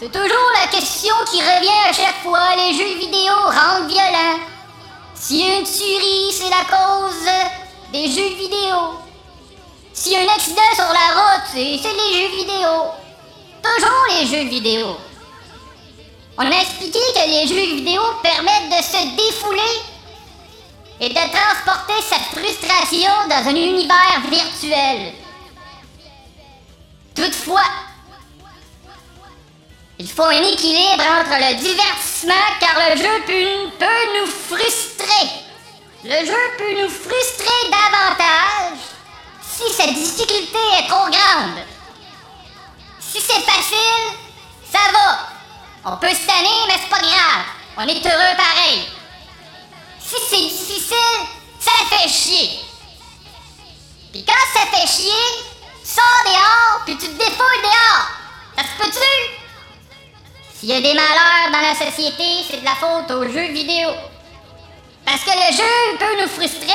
C'est 0.00 0.12
toujours 0.12 0.50
la 0.60 0.68
question 0.68 1.14
qui 1.30 1.40
revient 1.40 1.88
à 1.88 1.92
chaque 1.92 2.22
fois, 2.22 2.56
les 2.56 2.74
jeux 2.74 2.98
vidéo 2.98 3.32
rendent 3.44 3.88
violents. 3.88 4.40
Si 5.14 5.40
une 5.40 5.64
tuerie, 5.64 6.32
c'est 6.32 6.50
la 6.50 6.64
cause 6.64 7.28
des 7.92 8.08
jeux 8.08 8.34
vidéo. 8.36 9.00
Si 9.92 10.16
un 10.16 10.28
accident 10.28 10.74
sur 10.74 10.84
la 10.84 11.20
route, 11.20 11.42
c'est 11.52 11.58
les 11.60 12.20
jeux 12.20 12.36
vidéo. 12.36 13.07
Toujours 13.62 14.06
les 14.10 14.26
jeux 14.26 14.48
vidéo. 14.48 14.96
On 16.36 16.46
a 16.46 16.60
expliqué 16.60 16.98
que 17.14 17.28
les 17.28 17.46
jeux 17.48 17.76
vidéo 17.76 18.02
permettent 18.22 18.70
de 18.70 18.82
se 18.82 19.16
défouler 19.16 19.82
et 21.00 21.08
de 21.08 21.14
transporter 21.14 22.00
cette 22.02 22.38
frustration 22.38 23.10
dans 23.28 23.48
un 23.48 23.54
univers 23.54 24.22
virtuel. 24.30 25.14
Toutefois, 27.14 27.62
il 29.98 30.08
faut 30.08 30.22
un 30.22 30.42
équilibre 30.42 31.02
entre 31.20 31.38
le 31.40 31.56
divertissement 31.56 32.34
car 32.60 32.76
le 32.90 32.96
jeu 32.96 33.22
peut, 33.26 34.20
nous 34.20 34.26
frustrer. 34.26 35.28
Le 36.04 36.24
jeu 36.24 36.56
peut 36.56 36.82
nous 36.82 36.88
frustrer 36.88 37.70
davantage 37.70 38.78
si 39.42 39.72
cette 39.72 39.94
difficulté 39.94 40.58
est 40.78 40.86
trop 40.86 41.10
grande. 41.10 41.64
Si 43.10 43.20
c'est 43.22 43.40
facile, 43.40 44.18
ça 44.70 44.92
va. 44.92 45.18
On 45.86 45.96
peut 45.96 46.10
se 46.10 46.26
tanner, 46.26 46.66
mais 46.66 46.74
c'est 46.78 46.90
pas 46.90 47.00
grave. 47.00 47.44
On 47.78 47.86
est 47.86 48.04
heureux 48.04 48.36
pareil. 48.36 48.86
Si 49.98 50.16
c'est 50.28 50.36
difficile, 50.36 51.26
ça 51.58 51.70
fait 51.88 52.08
chier. 52.08 52.60
Puis 54.12 54.24
quand 54.26 54.60
ça 54.60 54.66
fait 54.66 54.86
chier, 54.86 55.12
sors 55.82 56.24
dehors, 56.26 56.82
puis 56.84 56.98
tu 56.98 57.06
te 57.06 57.18
défoules 57.18 57.62
dehors. 57.62 58.08
Ça 58.56 58.64
se 58.64 58.82
peut-tu? 58.82 59.38
S'il 60.58 60.68
y 60.68 60.74
a 60.74 60.80
des 60.80 60.92
malheurs 60.92 61.50
dans 61.50 61.60
la 61.60 61.74
société, 61.74 62.44
c'est 62.50 62.60
de 62.60 62.64
la 62.64 62.74
faute 62.74 63.10
aux 63.10 63.24
jeux 63.24 63.52
vidéo. 63.52 63.88
Parce 65.06 65.22
que 65.22 65.30
le 65.30 65.56
jeu 65.56 65.98
peut 65.98 66.20
nous 66.20 66.28
frustrer. 66.28 66.74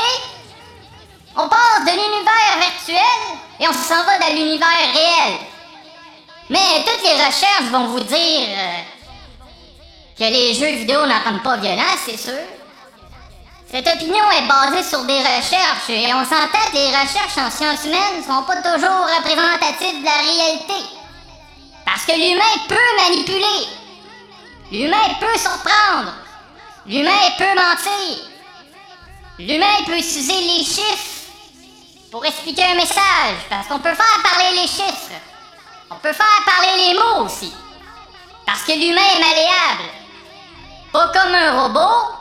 On 1.36 1.48
passe 1.48 1.86
de 1.86 1.92
l'univers 1.92 2.58
virtuel 2.60 3.38
et 3.60 3.68
on 3.68 3.74
s'en 3.74 4.04
va 4.04 4.18
dans 4.18 4.34
l'univers 4.34 4.94
réel. 4.94 5.53
Mais 6.54 6.84
toutes 6.86 7.02
les 7.02 7.14
recherches 7.14 7.72
vont 7.72 7.88
vous 7.88 8.00
dire 8.02 8.48
euh, 8.48 8.82
que 10.16 10.24
les 10.24 10.54
jeux 10.54 10.78
vidéo 10.78 11.04
ne 11.04 11.24
rendent 11.24 11.42
pas 11.42 11.58
violents, 11.58 11.98
c'est 12.06 12.16
sûr. 12.16 12.46
Cette 13.72 13.88
opinion 13.88 14.24
est 14.38 14.48
basée 14.48 14.88
sur 14.88 15.04
des 15.06 15.18
recherches 15.18 15.90
et 15.90 16.14
on 16.14 16.24
s'entend 16.24 16.70
que 16.72 16.76
les 16.76 16.90
recherches 16.90 17.40
en 17.40 17.50
sciences 17.50 17.86
humaines 17.86 18.20
ne 18.20 18.22
sont 18.22 18.44
pas 18.44 18.58
toujours 18.58 19.02
représentatives 19.18 20.00
de 20.00 20.06
la 20.06 20.12
réalité. 20.12 20.86
Parce 21.88 22.06
que 22.06 22.12
l'humain 22.12 22.66
peut 22.70 23.10
manipuler. 23.10 23.68
L'humain 24.72 25.16
peut 25.20 25.40
surprendre. 25.40 26.14
L'humain 26.86 27.32
peut 27.36 27.46
mentir. 27.46 28.28
L'humain 29.40 29.84
peut 29.88 29.98
utiliser 29.98 30.40
les 30.40 30.64
chiffres 30.64 31.32
pour 32.12 32.24
expliquer 32.24 32.66
un 32.66 32.76
message. 32.76 33.40
Parce 33.50 33.68
qu'on 33.68 33.80
peut 33.80 33.96
faire 33.96 34.22
parler 34.22 34.52
les 34.62 34.68
chiffres. 34.68 35.33
On 35.94 36.00
peut 36.00 36.14
faire 36.14 36.44
parler 36.46 36.88
les 36.88 36.94
mots 36.96 37.26
aussi. 37.26 37.54
Parce 38.48 38.64
que 38.64 38.72
l'humain 38.72 39.02
est 39.16 39.20
malléable. 39.20 39.90
Pas 40.92 41.08
comme 41.10 41.36
un 41.36 41.62
robot 41.62 42.16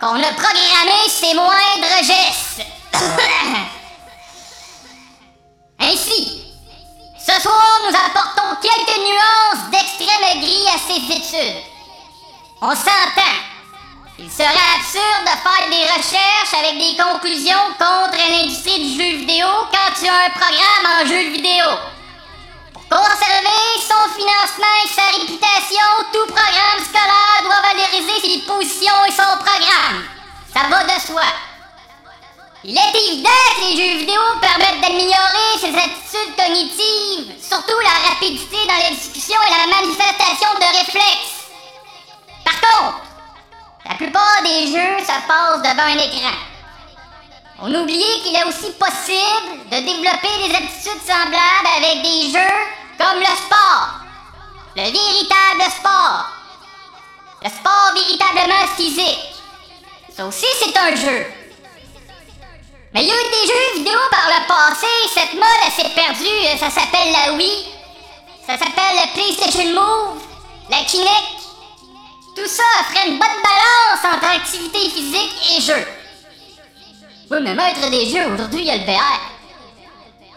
qu'on 0.00 0.22
a 0.22 0.32
programmé 0.32 1.08
ses 1.08 1.34
moindres 1.34 1.98
gestes. 1.98 2.62
Ainsi, 5.80 6.44
ce 7.18 7.42
soir, 7.42 7.80
nous 7.86 7.94
apportons 7.94 8.56
quelques 8.62 8.98
nuances 8.98 9.70
d'extrême 9.70 10.40
gris 10.40 10.66
à 10.74 10.78
ces 10.78 11.02
études. 11.16 11.62
On 12.62 12.70
s'entend. 12.70 13.36
Il 14.18 14.30
serait 14.30 14.48
absurde 14.76 15.24
de 15.24 15.36
faire 15.42 15.68
des 15.68 15.84
recherches 15.92 16.54
avec 16.58 16.78
des 16.78 16.96
conclusions 16.96 17.74
contre 17.78 18.16
l'industrie 18.16 18.80
du 18.80 19.02
jeu 19.02 19.18
vidéo 19.18 19.46
quand 19.70 19.92
tu 19.98 20.08
as 20.08 20.26
un 20.26 20.30
programme 20.30 21.02
en 21.02 21.06
jeu 21.06 21.30
vidéo. 21.30 21.99
Conserver 22.90 23.78
son 23.86 24.18
financement 24.18 24.76
et 24.84 24.88
sa 24.88 25.16
réputation, 25.16 25.86
tout 26.12 26.26
programme 26.26 26.82
scolaire 26.82 27.40
doit 27.44 27.62
valoriser 27.62 28.20
ses 28.20 28.38
positions 28.40 29.04
et 29.06 29.12
son 29.12 29.38
programme. 29.38 30.02
Ça 30.52 30.66
va 30.68 30.82
de 30.82 31.00
soi. 31.00 31.22
Il 32.64 32.76
est 32.76 32.98
évident 33.06 33.30
que 33.54 33.60
les 33.60 33.76
jeux 33.76 33.98
vidéo 34.00 34.20
permettent 34.40 34.80
d'améliorer 34.80 35.58
ses 35.60 35.68
attitudes 35.68 36.34
cognitives, 36.36 37.32
surtout 37.40 37.78
la 37.80 38.10
rapidité 38.10 38.56
dans 38.66 38.88
l'exécution 38.88 39.38
et 39.46 39.50
la 39.50 39.76
manifestation 39.76 40.48
de 40.58 40.78
réflexes. 40.78 41.46
Par 42.44 42.60
contre, 42.60 42.98
la 43.88 43.94
plupart 43.94 44.42
des 44.42 44.66
jeux 44.66 44.98
se 44.98 45.28
passent 45.28 45.62
devant 45.62 45.86
un 45.86 45.98
écran. 45.98 46.34
On 47.62 47.72
oublie 47.72 48.20
qu'il 48.24 48.34
est 48.34 48.44
aussi 48.44 48.72
possible 48.72 49.68
de 49.70 49.76
développer 49.76 50.48
des 50.48 50.56
attitudes 50.56 51.06
semblables 51.06 51.68
avec 51.76 52.02
des 52.02 52.32
jeux 52.32 52.79
comme 53.00 53.18
le 53.18 53.24
sport. 53.24 53.88
Le 54.76 54.82
véritable 54.82 55.72
sport. 55.78 56.26
Le 57.42 57.48
sport 57.48 57.92
véritablement 57.94 58.66
physique. 58.76 59.34
Ça 60.14 60.26
aussi, 60.26 60.46
c'est 60.62 60.76
un 60.76 60.94
jeu. 60.94 61.26
Mais 62.92 63.02
il 63.02 63.08
y 63.08 63.10
a 63.10 63.14
eu 63.14 63.30
des 63.30 63.46
jeux 63.46 63.78
vidéo 63.78 63.98
par 64.10 64.26
le 64.26 64.46
passé, 64.46 64.86
cette 65.14 65.34
mode 65.34 65.46
elle 65.64 65.72
s'est 65.72 65.94
perdue, 65.94 66.58
ça 66.58 66.70
s'appelle 66.70 67.12
la 67.12 67.32
Wii, 67.34 67.66
ça 68.44 68.54
s'appelle 68.58 68.96
le 68.96 69.12
PlayStation 69.14 69.72
Move, 69.72 70.20
la 70.68 70.78
Kinect. 70.78 71.38
Tout 72.36 72.48
ça 72.48 72.64
offrait 72.80 73.08
une 73.08 73.18
bonne 73.18 73.28
balance 73.42 74.14
entre 74.14 74.36
activité 74.36 74.90
physique 74.90 75.56
et 75.56 75.60
jeu. 75.60 75.86
Oui, 77.30 77.38
mais 77.42 77.54
maître 77.54 77.88
des 77.90 78.06
jeux, 78.06 78.26
aujourd'hui 78.34 78.62
il 78.62 78.66
y 78.66 78.70
a 78.70 78.76
le 78.76 78.84
VR. 78.84 79.20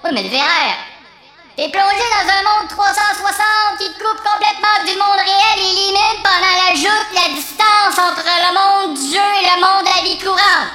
Oui, 0.04 0.12
mais 0.14 0.22
le 0.22 0.30
VR, 0.30 0.93
t'es 1.56 1.70
plongé 1.70 2.06
dans 2.16 2.30
un 2.30 2.44
monde 2.44 2.70
360 2.70 3.78
qui 3.80 3.94
te 3.94 4.00
coupe 4.04 4.22
complètement 4.24 4.78
du 4.86 4.98
monde 4.98 5.22
réel 5.22 5.60
et 5.60 5.74
limite 5.76 6.24
pendant 6.24 6.56
la 6.66 6.74
joute 6.76 7.10
la 7.14 7.30
distance 7.34 7.98
entre 7.98 8.24
le 8.26 8.52
monde 8.54 8.96
du 8.98 9.06
jeu 9.14 9.30
et 9.40 9.46
le 9.46 9.62
monde 9.62 9.86
de 9.86 9.90
la 9.96 10.02
vie 10.04 10.18
courante. 10.18 10.72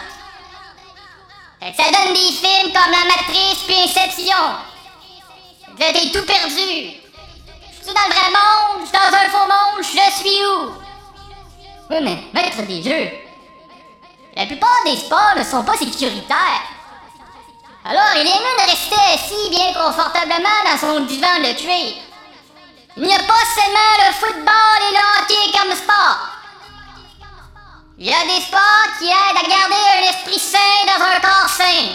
Ça 1.60 1.84
donne 1.90 2.14
des 2.14 2.32
films 2.32 2.72
comme 2.72 2.92
La 2.92 3.04
Matrice 3.08 3.62
puis 3.66 3.82
Inception. 3.84 4.44
T'es 5.78 6.10
tout 6.10 6.24
perdu. 6.24 6.94
Je 7.70 7.84
suis 7.84 7.94
dans 7.94 8.08
le 8.08 8.14
vrai 8.14 8.30
monde, 8.30 8.80
je 8.80 8.86
suis 8.86 8.92
dans 8.92 9.16
un 9.16 9.28
faux 9.30 9.46
monde, 9.46 9.82
je 9.82 9.88
suis 10.20 10.44
où? 10.44 10.70
Oui, 11.90 11.96
mais 12.02 12.18
maître 12.32 12.62
des 12.62 12.82
jeux. 12.82 13.10
La 14.36 14.46
plupart 14.46 14.84
des 14.84 14.96
sports 14.96 15.34
ne 15.36 15.42
sont 15.42 15.64
pas 15.64 15.76
sécuritaires. 15.76 16.62
Alors, 17.84 18.14
il 18.16 18.20
est 18.20 18.24
mieux 18.24 18.64
de 18.64 18.70
rester 18.70 18.96
assis 19.14 19.50
bien 19.50 19.72
confortablement 19.72 20.64
dans 20.64 20.78
son 20.78 21.00
divan 21.00 21.38
de 21.38 21.52
cuir. 21.56 21.94
Il 22.96 23.04
n'y 23.04 23.14
a 23.14 23.18
pas 23.18 23.44
seulement 23.54 23.94
le 23.98 24.12
football 24.14 24.78
et 24.88 24.92
le 24.92 25.22
hockey 25.22 25.58
comme 25.58 25.76
sport. 25.76 26.18
Il 27.98 28.06
y 28.06 28.12
a 28.12 28.24
des 28.24 28.40
sports 28.42 28.98
qui 28.98 29.06
aident 29.06 29.44
à 29.44 29.48
garder 29.48 29.82
un 29.96 30.10
esprit 30.10 30.38
sain 30.38 30.58
dans 30.86 31.04
un 31.04 31.20
corps 31.20 31.48
sain. 31.48 31.88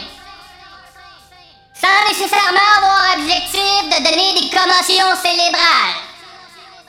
Sans 1.80 2.08
nécessairement 2.10 2.78
avoir 2.78 3.15
objectif 3.17 3.84
de 3.84 4.04
donner 4.04 4.41
des 4.41 4.50
commotions 4.50 5.15
cérébrales 5.22 5.96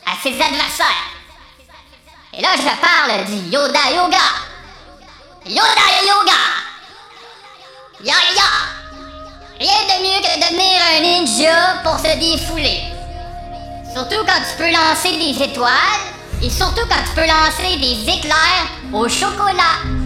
à 0.07 0.17
ses 0.23 0.41
adversaires. 0.41 1.11
Et 2.33 2.41
là, 2.41 2.49
je 2.57 2.63
parle 2.63 3.25
du 3.25 3.51
Yoda 3.51 3.91
Yoga. 3.91 4.19
Yoda 5.47 6.03
Yoga. 6.07 6.41
Ya 8.01 8.15
ya. 8.37 8.84
Rien 9.61 9.69
de 9.69 10.03
mieux 10.03 10.21
que 10.21 10.35
de 10.35 10.41
devenir 10.47 10.81
un 10.97 11.01
ninja 11.01 11.81
pour 11.85 11.97
se 11.99 12.19
défouler. 12.19 12.83
Surtout 13.93 14.25
quand 14.27 14.43
tu 14.51 14.57
peux 14.57 14.71
lancer 14.71 15.17
des 15.17 15.45
étoiles 15.45 15.71
et 16.43 16.51
surtout 16.51 16.87
quand 16.89 17.05
tu 17.07 17.15
peux 17.15 17.27
lancer 17.27 17.77
des 17.77 18.13
éclairs 18.13 18.67
au 18.93 19.09
chocolat. 19.09 20.04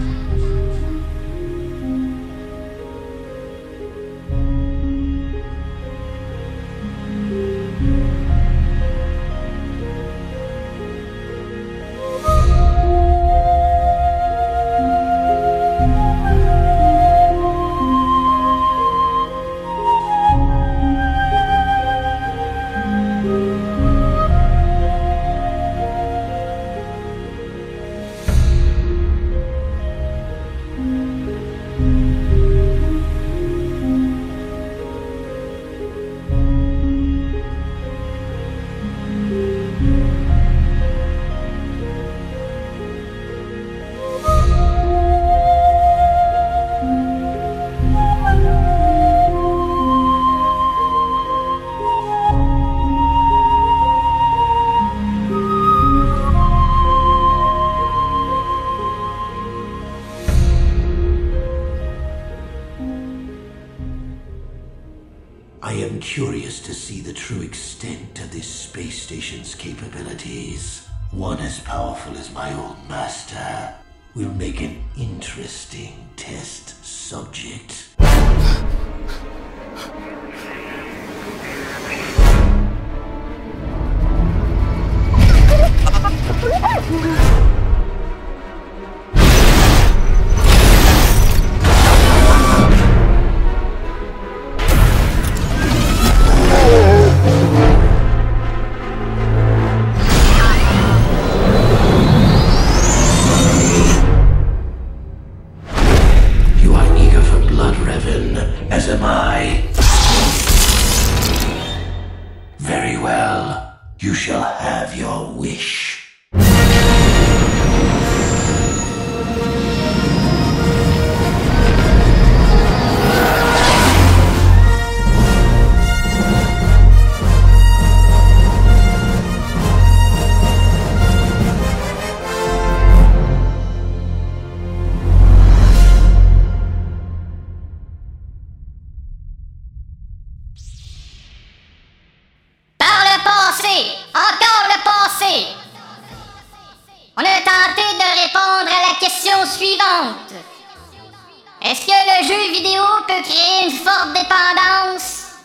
Est-ce 151.69 151.81
que 151.81 151.91
le 151.91 152.27
jeu 152.27 152.51
vidéo 152.51 152.81
peut 153.07 153.21
créer 153.21 153.65
une 153.65 153.77
forte 153.77 154.07
dépendance? 154.07 155.35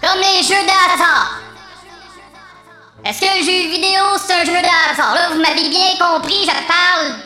Comme 0.00 0.20
les 0.20 0.40
jeux 0.40 0.54
de 0.54 0.70
hasard? 0.70 1.40
Est-ce 3.04 3.20
que 3.20 3.26
le 3.26 3.44
jeu 3.44 3.68
vidéo 3.68 4.04
c'est 4.24 4.34
un 4.34 4.44
jeu 4.44 4.52
de 4.52 4.92
hasard? 4.92 5.14
Là, 5.16 5.30
vous 5.30 5.40
m'avez 5.40 5.68
bien 5.68 5.96
compris, 5.98 6.44
je 6.44 6.64
parle 6.68 7.16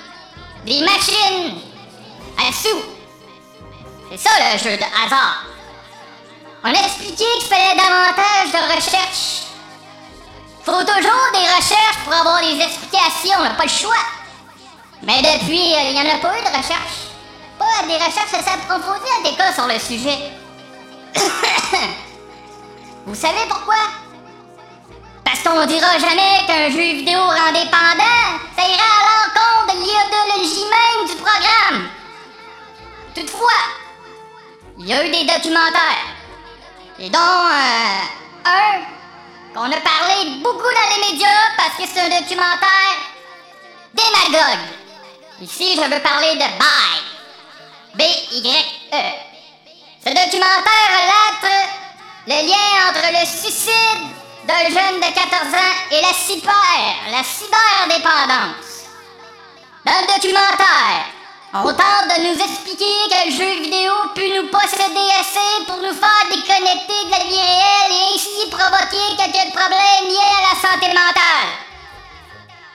des 0.65 0.81
machines 0.81 1.61
à 2.39 2.51
sous. 2.51 2.83
C'est 4.11 4.17
ça 4.17 4.31
le 4.41 4.59
jeu 4.59 4.79
de 4.79 4.83
hasard. 4.83 5.45
On 6.65 6.69
a 6.69 6.87
expliqué 6.87 7.25
qu'il 7.39 7.49
fallait 7.49 7.77
davantage 7.77 8.51
de 8.51 8.75
recherche. 8.75 9.43
Faut 10.65 10.81
toujours 10.81 11.33
des 11.35 11.55
recherches 11.55 11.99
pour 12.03 12.15
avoir 12.15 12.41
des 12.41 12.63
explications, 12.63 13.41
on 13.41 13.43
n'a 13.43 13.51
pas 13.51 13.65
le 13.65 13.69
choix. 13.69 14.07
Mais 15.03 15.21
depuis, 15.21 15.75
euh, 15.75 15.91
il 15.91 15.93
n'y 15.93 16.01
en 16.01 16.15
a 16.15 16.19
pas 16.19 16.39
eu 16.39 16.41
de 16.41 16.57
recherche. 16.57 17.12
Des 17.87 17.95
recherches 17.95 18.33
assez 18.33 18.51
approfondies 18.51 19.23
des 19.25 19.37
cas 19.37 19.53
sur 19.53 19.67
le 19.67 19.79
sujet. 19.79 20.33
Vous 23.07 23.15
savez 23.15 23.45
pourquoi? 23.49 23.75
Parce 25.25 25.41
qu'on 25.41 25.67
dira 25.67 25.99
jamais 25.99 26.47
qu'un 26.47 26.71
jeu 26.71 26.97
vidéo 26.97 27.19
rend 27.19 27.53
dépendant. 27.53 28.39
Ça 28.57 28.63
ira 28.63 28.87
à 28.99 29.03
l'encontre 29.09 29.75
de 29.75 29.81
l'idéologie 29.81 30.65
même 30.71 31.07
du 31.09 31.15
programme. 31.17 31.89
Toutefois, 33.15 33.63
il 34.79 34.87
y 34.87 34.93
a 34.93 35.05
eu 35.05 35.11
des 35.11 35.25
documentaires. 35.25 36.07
Et 36.99 37.11
dont 37.11 37.19
euh, 37.19 38.05
un 38.45 38.81
qu'on 39.55 39.71
a 39.71 39.81
parlé 39.81 40.41
beaucoup 40.43 40.63
dans 40.63 40.89
les 40.95 41.13
médias 41.13 41.29
parce 41.57 41.77
que 41.77 41.85
c'est 41.93 42.01
un 42.01 42.21
documentaire 42.21 42.97
démagogue. 43.93 44.67
Ici, 45.41 45.75
je 45.77 45.83
veux 45.83 46.01
parler 46.01 46.35
de 46.35 46.59
Bye. 46.59 47.22
B-Y-E. 47.95 49.03
Ce 50.05 50.09
documentaire 50.09 50.89
relate 50.97 51.69
le 52.27 52.49
lien 52.49 52.89
entre 52.89 53.07
le 53.13 53.27
suicide 53.27 54.03
d'un 54.47 54.65
jeune 54.65 54.99
de 54.99 55.13
14 55.13 55.55
ans 55.55 55.77
et 55.91 56.01
la 56.01 56.13
cyber, 56.15 56.53
la 57.11 57.23
cyberdépendance. 57.23 58.89
Dans 59.85 59.93
le 60.01 60.15
documentaire, 60.15 61.05
on 61.55 61.65
tente 61.65 62.09
de 62.17 62.23
nous 62.29 62.43
expliquer 62.43 62.85
que 63.11 63.27
le 63.27 63.31
jeu 63.31 63.61
vidéo 63.61 63.93
peut 64.15 64.37
nous 64.37 64.49
posséder 64.49 65.09
assez 65.21 65.65
pour 65.67 65.77
nous 65.77 65.93
faire 65.93 66.25
déconnecter 66.31 67.05
de 67.05 67.11
la 67.11 67.25
vie 67.25 67.37
réelle 67.37 67.93
et 67.93 68.15
ainsi 68.15 68.49
provoquer 68.51 69.17
quelques 69.19 69.53
problèmes 69.53 70.09
liés 70.09 70.33
à 70.39 70.55
la 70.55 70.61
santé 70.61 70.89
mentale. 70.89 71.51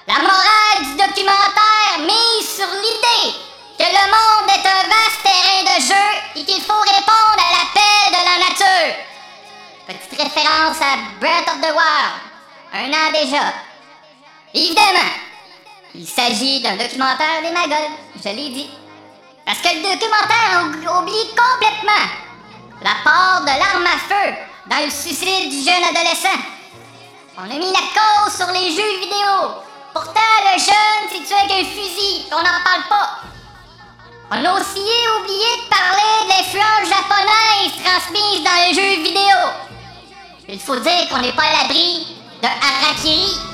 La 0.08 0.20
morale 0.20 0.84
du 0.84 0.96
documentaire 0.96 2.00
mise 2.06 2.56
sur 2.56 2.68
l'idée 2.68 3.47
que 3.78 3.84
le 3.84 4.06
monde 4.12 4.50
est 4.50 4.68
un 4.68 4.84
vaste 4.90 5.22
terrain 5.24 5.63
de 5.63 5.82
jeu 5.82 6.08
et 6.36 6.46
qu'il 6.46 6.62
faut 6.62 6.80
répondre 6.80 7.38
à 7.38 7.52
l'appel 7.54 8.12
de 8.12 8.22
la 8.26 8.50
nature. 8.50 8.96
Petite 9.88 10.22
référence 10.22 10.78
à 10.82 10.98
Breath 11.20 11.48
of 11.48 11.62
the 11.62 11.72
Wild, 11.72 12.13
un 12.74 12.94
an 12.94 13.12
déjà. 13.13 13.54
Évidemment, 14.54 15.12
il 15.96 16.08
s'agit 16.08 16.62
d'un 16.62 16.76
documentaire 16.76 17.42
démagogue, 17.42 17.92
je 18.24 18.30
l'ai 18.30 18.50
dit. 18.50 18.70
Parce 19.46 19.60
que 19.60 19.70
le 19.70 19.82
documentaire 19.82 20.63
ou- 20.63 21.00
oublie 21.00 21.30
complètement 21.30 22.08
la 22.82 22.96
part 23.04 23.42
de 23.42 23.48
l'arme 23.48 23.86
à 23.88 23.98
feu 23.98 24.34
dans 24.68 24.84
le 24.84 24.90
suicide 24.92 25.50
du 25.50 25.63
jeune 25.63 25.84
adolescent. 25.84 26.40
On 27.38 27.44
a 27.44 27.48
mis 27.58 27.72
la 27.72 27.80
cause 27.96 28.36
sur 28.36 28.48
les 28.48 28.72
jeux 28.76 29.00
vidéo. 29.00 29.62
Pourtant, 29.94 30.20
le 30.54 30.60
jeune 30.60 31.10
s'est 31.10 31.26
tué 31.26 31.36
avec 31.36 31.52
un 31.52 31.70
fusil, 31.70 32.26
on 32.32 32.38
n'en 32.38 32.62
parle 32.63 32.84
pas. 32.90 33.10
On 34.30 34.44
a 34.44 34.54
aussi 34.56 34.84
oublié 35.22 35.48
de 35.63 35.70
parler 35.70 36.24
de 36.24 36.30
l'influence 36.30 36.90
japonaise 36.90 37.82
transmise 37.82 38.44
dans 38.44 38.68
les 38.68 38.74
jeux 38.74 39.02
vidéo. 39.02 39.38
Il 40.50 40.60
faut 40.60 40.78
dire 40.82 41.08
qu'on 41.10 41.20
n'est 41.20 41.32
pas 41.32 41.44
à 41.44 41.63
l'abri 41.63 42.06
de 42.44 42.48
harakiri. 42.48 43.47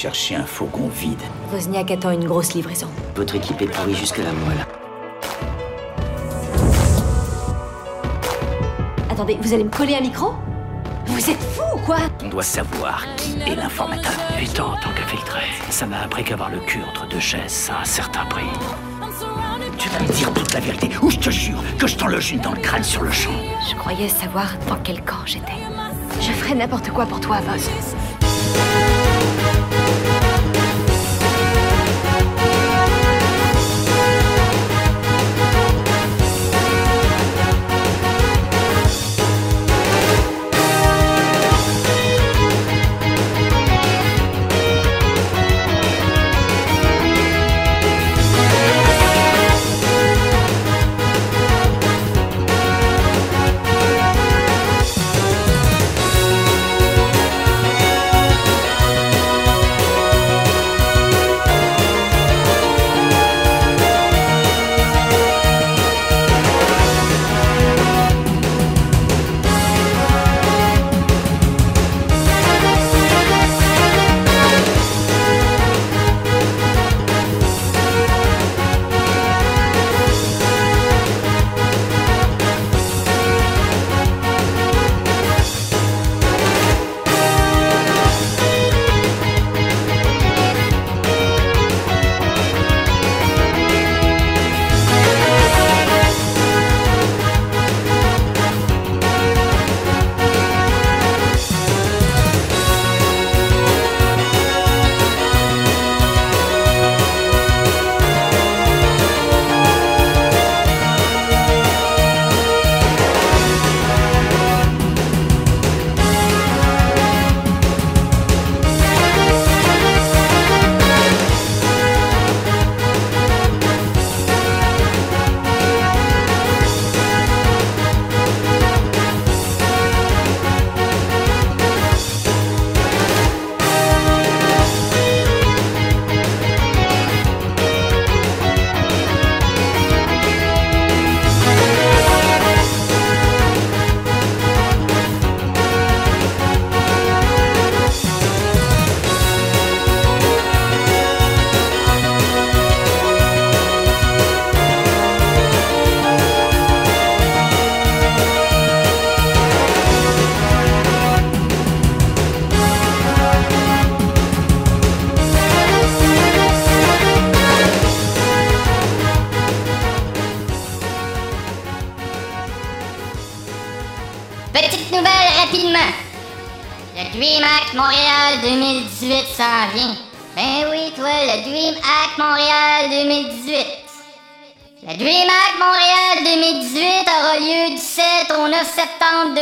Chercher 0.00 0.34
un 0.34 0.46
fourgon 0.46 0.88
vide. 0.88 1.20
Wozniak 1.52 1.90
attend 1.90 2.10
une 2.10 2.24
grosse 2.24 2.54
livraison. 2.54 2.86
Votre 3.16 3.34
équipe 3.34 3.60
est 3.60 3.66
pourrie 3.66 3.94
jusqu'à 3.94 4.22
la 4.22 4.32
moelle. 4.32 4.66
Attendez, 9.10 9.36
vous 9.42 9.52
allez 9.52 9.64
me 9.64 9.68
coller 9.68 9.96
un 9.96 10.00
micro? 10.00 10.32
Vous 11.04 11.28
êtes 11.28 11.42
fou 11.42 11.60
ou 11.74 11.78
quoi? 11.80 11.98
On 12.24 12.28
doit 12.28 12.42
savoir 12.42 13.04
qui 13.18 13.42
est 13.42 13.54
l'informateur. 13.54 14.14
Étant 14.40 14.72
en 14.72 14.76
tant 14.76 14.88
qu'infiltré, 14.96 15.40
ça 15.68 15.84
m'a 15.84 16.00
appris 16.00 16.24
qu'avoir 16.24 16.48
le 16.48 16.60
cul 16.60 16.80
entre 16.88 17.06
deux 17.06 17.20
chaises, 17.20 17.52
ça 17.52 17.74
a 17.74 17.80
un 17.82 17.84
certain 17.84 18.24
prix. 18.24 18.48
Tu 19.76 19.90
vas 19.90 20.00
me 20.00 20.08
dire 20.08 20.32
toute 20.32 20.54
la 20.54 20.60
vérité, 20.60 20.88
ou 21.02 21.10
je 21.10 21.18
te 21.18 21.28
jure 21.28 21.62
que 21.78 21.86
je 21.86 21.96
t'en 21.96 22.06
loge 22.06 22.32
une 22.32 22.40
dans 22.40 22.52
le 22.52 22.60
crâne 22.60 22.84
sur 22.84 23.02
le 23.02 23.10
champ. 23.10 23.34
Je 23.68 23.76
croyais 23.76 24.08
savoir 24.08 24.46
dans 24.66 24.76
quel 24.82 25.02
camp 25.02 25.26
j'étais. 25.26 25.60
Je 26.22 26.32
ferais 26.32 26.54
n'importe 26.54 26.88
quoi 26.90 27.04
pour 27.04 27.20
toi, 27.20 27.40
Voz. 27.46 27.68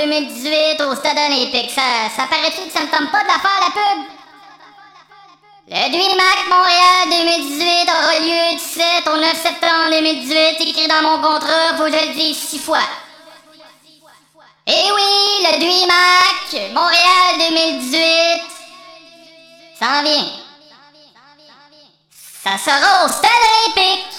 2018 0.01 0.81
au 0.83 0.95
Stade 0.95 1.19
olympique. 1.19 1.71
Ça, 1.71 2.27
paraît-tu 2.29 2.69
que 2.69 2.73
ça 2.73 2.85
me 2.85 2.91
tente 2.91 3.11
pas 3.11 3.23
de 3.23 3.29
la 3.29 3.39
faire, 3.39 3.61
la 3.61 3.71
pub? 3.71 4.05
Le 5.71 5.91
DreamHack 5.91 6.49
Montréal 6.49 7.09
2018 7.11 7.91
aura 7.91 8.19
lieu 8.21 8.57
du 8.57 8.63
7 8.63 9.07
au 9.07 9.17
9 9.17 9.43
septembre 9.43 9.91
2018. 9.91 10.61
Écrit 10.61 10.89
dans 10.89 11.03
mon 11.03 11.17
contrat, 11.21 11.77
faut 11.77 11.85
que 11.85 11.93
je 11.93 12.07
le 12.07 12.15
dise 12.15 12.39
six 12.39 12.59
fois. 12.59 12.79
Eh 14.67 14.91
oui, 14.95 15.47
le 15.47 15.59
DreamHack 15.59 16.73
Montréal 16.73 17.51
2018 17.51 18.43
s'en 19.79 20.03
vient. 20.03 20.27
Ça 22.43 22.57
sera 22.57 23.05
au 23.05 23.09
Stade 23.09 23.31
olympique. 23.67 24.18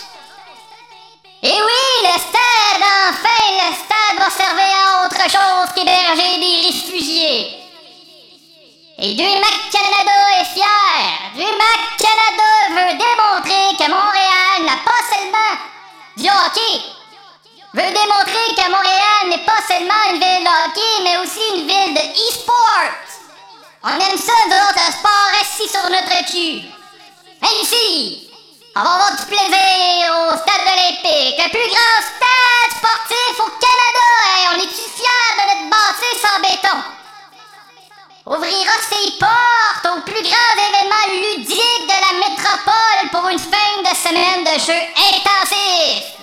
Et 1.42 1.48
oui, 1.48 2.04
le 2.04 2.20
stade, 2.20 2.84
enfin, 3.10 3.44
le 3.62 3.74
stade 3.74 4.20
va 4.20 4.30
servir 4.30 4.76
à 4.76 5.06
autre 5.06 5.22
chose 5.24 5.74
qu'héberger 5.74 6.38
des 6.38 6.68
réfugiés. 6.68 7.60
Et 8.98 9.16
DreamHack 9.16 9.72
Canada 9.72 10.12
est 10.42 10.54
fier. 10.54 11.32
DreamHack 11.36 11.96
Canada 11.98 12.50
veut 12.72 12.98
démontrer 12.98 13.78
que 13.78 13.90
Montréal 13.90 14.66
n'a 14.66 14.80
pas 14.84 15.02
seulement 15.10 15.56
du 16.18 16.28
hockey. 16.28 16.82
Veut 17.74 17.94
démontrer 17.94 18.56
que 18.58 18.70
Montréal 18.70 19.30
n'est 19.30 19.46
pas 19.46 19.62
seulement 19.66 20.04
une 20.10 20.20
ville 20.20 20.44
de 20.44 20.50
hockey, 20.50 21.04
mais 21.04 21.18
aussi 21.20 21.40
une 21.56 21.68
ville 21.68 21.94
de 21.94 22.02
e-sport. 22.02 22.92
On 23.84 23.94
aime 23.94 24.18
ça, 24.18 24.34
nous 24.48 24.56
autres, 24.56 24.92
sport 24.92 25.32
assis 25.42 25.70
sur 25.70 25.90
notre 25.90 26.26
cul. 26.30 26.68
Hey, 27.42 28.29
du 28.76 29.26
plaisir 29.26 30.14
au 30.14 30.38
stade 30.38 30.68
olympique, 30.68 31.38
le 31.38 31.50
plus 31.50 31.70
grand 31.70 32.00
stade 32.06 32.72
sportif 32.78 33.40
au 33.40 33.50
Canada. 33.58 34.10
On 34.52 34.58
est-tu 34.60 34.86
fiers 34.96 35.34
de 35.38 35.44
notre 35.50 35.70
bâtisse 35.70 36.26
en 36.26 36.40
béton? 36.40 36.78
Ouvrira 38.26 38.74
ses 38.90 39.12
portes 39.18 39.98
aux 39.98 40.02
plus 40.02 40.22
grands 40.22 40.56
événements 40.70 41.38
ludiques 41.38 41.88
de 41.88 41.98
la 42.00 42.30
métropole 42.30 43.10
pour 43.12 43.28
une 43.30 43.40
fin 43.40 43.82
de 43.82 43.96
semaine 43.96 44.44
de 44.44 44.60
jeux 44.60 44.86
intensifs. 45.14 46.19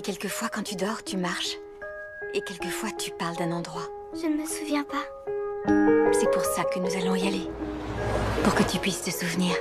Chérie, 0.00 0.02
quelquefois 0.02 0.48
quand 0.48 0.62
tu 0.62 0.76
dors, 0.76 1.02
tu 1.04 1.16
marches. 1.16 1.56
Et 2.34 2.40
quelquefois 2.42 2.90
tu 2.98 3.10
parles 3.10 3.36
d'un 3.36 3.52
endroit. 3.52 3.88
Je 4.14 4.26
ne 4.26 4.40
me 4.40 4.46
souviens 4.46 4.84
pas. 4.84 5.04
C'est 6.12 6.30
pour 6.30 6.44
ça 6.44 6.64
que 6.64 6.78
nous 6.78 6.94
allons 6.96 7.14
y 7.14 7.26
aller. 7.26 7.48
Pour 8.44 8.54
que 8.54 8.62
tu 8.62 8.78
puisses 8.78 9.02
te 9.02 9.10
souvenir. 9.10 9.54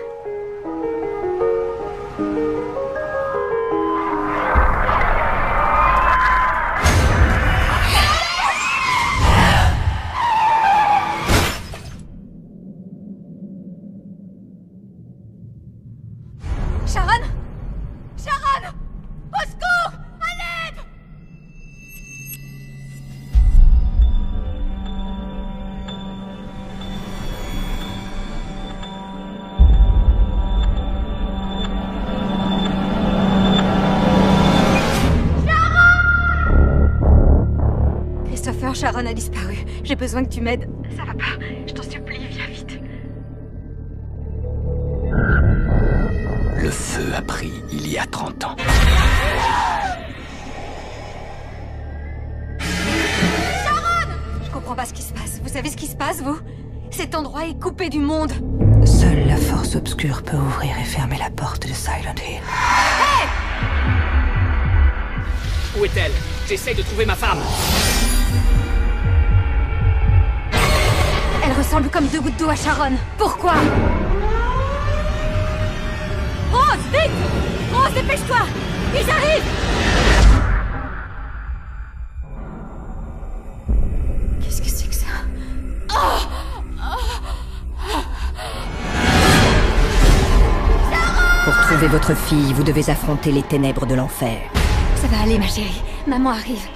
A 39.06 39.14
disparu. 39.14 39.56
J'ai 39.84 39.96
besoin 39.96 40.26
que 40.26 40.30
tu 40.30 40.42
m'aides. 40.42 40.70
Ça 40.98 41.04
va 41.06 41.14
pas. 41.14 41.42
Je 41.66 41.74
t'en 41.74 41.84
supplie, 41.84 42.20
viens 42.30 42.48
vite. 42.48 42.80
Le 46.62 46.70
feu 46.70 47.06
a 47.16 47.22
pris 47.22 47.54
il 47.72 47.90
y 47.90 47.98
a 47.98 48.06
30 48.06 48.44
ans. 48.44 48.56
Sharon 52.60 54.10
Je 54.44 54.52
comprends 54.52 54.76
pas 54.76 54.86
ce 54.86 54.94
qui 54.94 55.02
se 55.02 55.14
passe. 55.14 55.40
Vous 55.42 55.50
savez 55.50 55.70
ce 55.70 55.78
qui 55.78 55.88
se 55.88 55.96
passe, 55.96 56.22
vous? 56.22 56.38
Cet 56.92 57.16
endroit 57.16 57.46
est 57.48 57.58
coupé 57.58 57.88
du 57.90 58.00
monde. 58.00 58.34
Seule 58.86 59.26
la 59.28 59.38
force 59.38 59.76
obscure 59.78 60.22
peut 60.24 60.36
ouvrir 60.38 60.78
et 60.78 60.84
fermer 60.84 61.18
la 61.18 61.30
porte 61.30 61.66
de 61.66 61.74
Silent 61.74 62.16
Hill. 62.18 62.42
Où 65.80 65.86
est-elle? 65.86 66.12
J'essaye 66.50 66.76
de 66.76 66.82
trouver 66.82 67.06
ma 67.06 67.16
femme. 67.16 67.40
Ressemble 71.70 71.90
comme 71.90 72.08
deux 72.08 72.20
gouttes 72.20 72.38
d'eau 72.38 72.50
à 72.50 72.56
Sharon. 72.56 72.94
Pourquoi? 73.16 73.54
Rose, 76.52 76.86
vite 76.92 77.12
Rose, 77.72 77.94
dépêche-toi 77.94 78.38
Ils 78.96 79.10
arrivent 79.10 79.44
Qu'est-ce 84.42 84.62
que 84.64 84.70
c'est 84.70 84.88
que 84.88 84.96
ça? 84.96 85.06
Pour 91.46 91.54
trouver 91.68 91.88
votre 91.88 92.16
fille, 92.16 92.52
vous 92.54 92.64
devez 92.64 92.90
affronter 92.90 93.32
les 93.32 93.44
ténèbres 93.44 93.86
de 93.86 93.94
l'enfer. 93.94 94.40
Ça 94.96 95.08
va 95.08 95.22
aller, 95.22 95.38
ma 95.38 95.48
chérie. 95.48 95.84
Maman 96.08 96.32
arrive. 96.32 96.68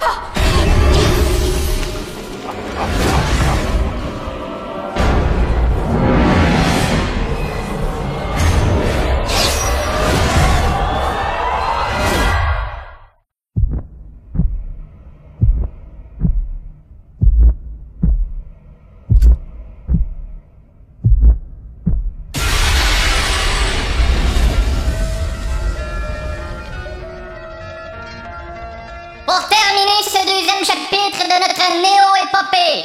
Néo-épopée, 31.70 32.84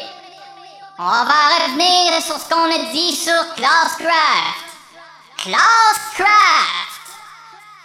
on 0.97 1.03
va 1.03 1.65
revenir 1.65 2.21
sur 2.21 2.37
ce 2.37 2.49
qu'on 2.49 2.71
a 2.71 2.91
dit 2.91 3.15
sur 3.15 3.55
Classcraft. 3.55 4.67
Classcraft! 5.37 6.89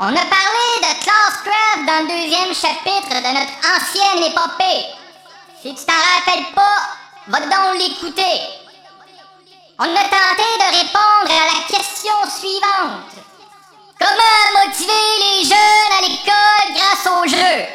On 0.01 0.09
a 0.09 0.13
parlé 0.13 0.67
de 0.81 1.05
Classcraft 1.05 1.87
dans 1.87 2.03
le 2.03 2.09
deuxième 2.09 2.55
chapitre 2.55 3.15
de 3.15 3.39
notre 3.39 3.57
ancienne 3.77 4.25
épopée. 4.25 4.87
Si 5.63 5.75
tu 5.75 5.85
t'en 5.85 5.93
rappelles 5.93 6.53
pas, 6.55 6.79
va 7.29 7.41
donc 7.41 7.79
l'écouter. 7.79 8.41
On 9.79 9.85
a 9.85 10.05
tenté 10.05 10.49
de 10.59 10.79
répondre 10.79 11.31
à 11.31 11.55
la 11.55 11.61
question 11.69 12.13
suivante. 12.39 13.25
Comment 13.99 14.67
motiver 14.67 14.93
les 15.21 15.45
jeunes 15.45 15.93
à 15.99 16.03
l'école 16.03 16.75
grâce 16.75 17.07
au 17.07 17.29
jeu? 17.29 17.67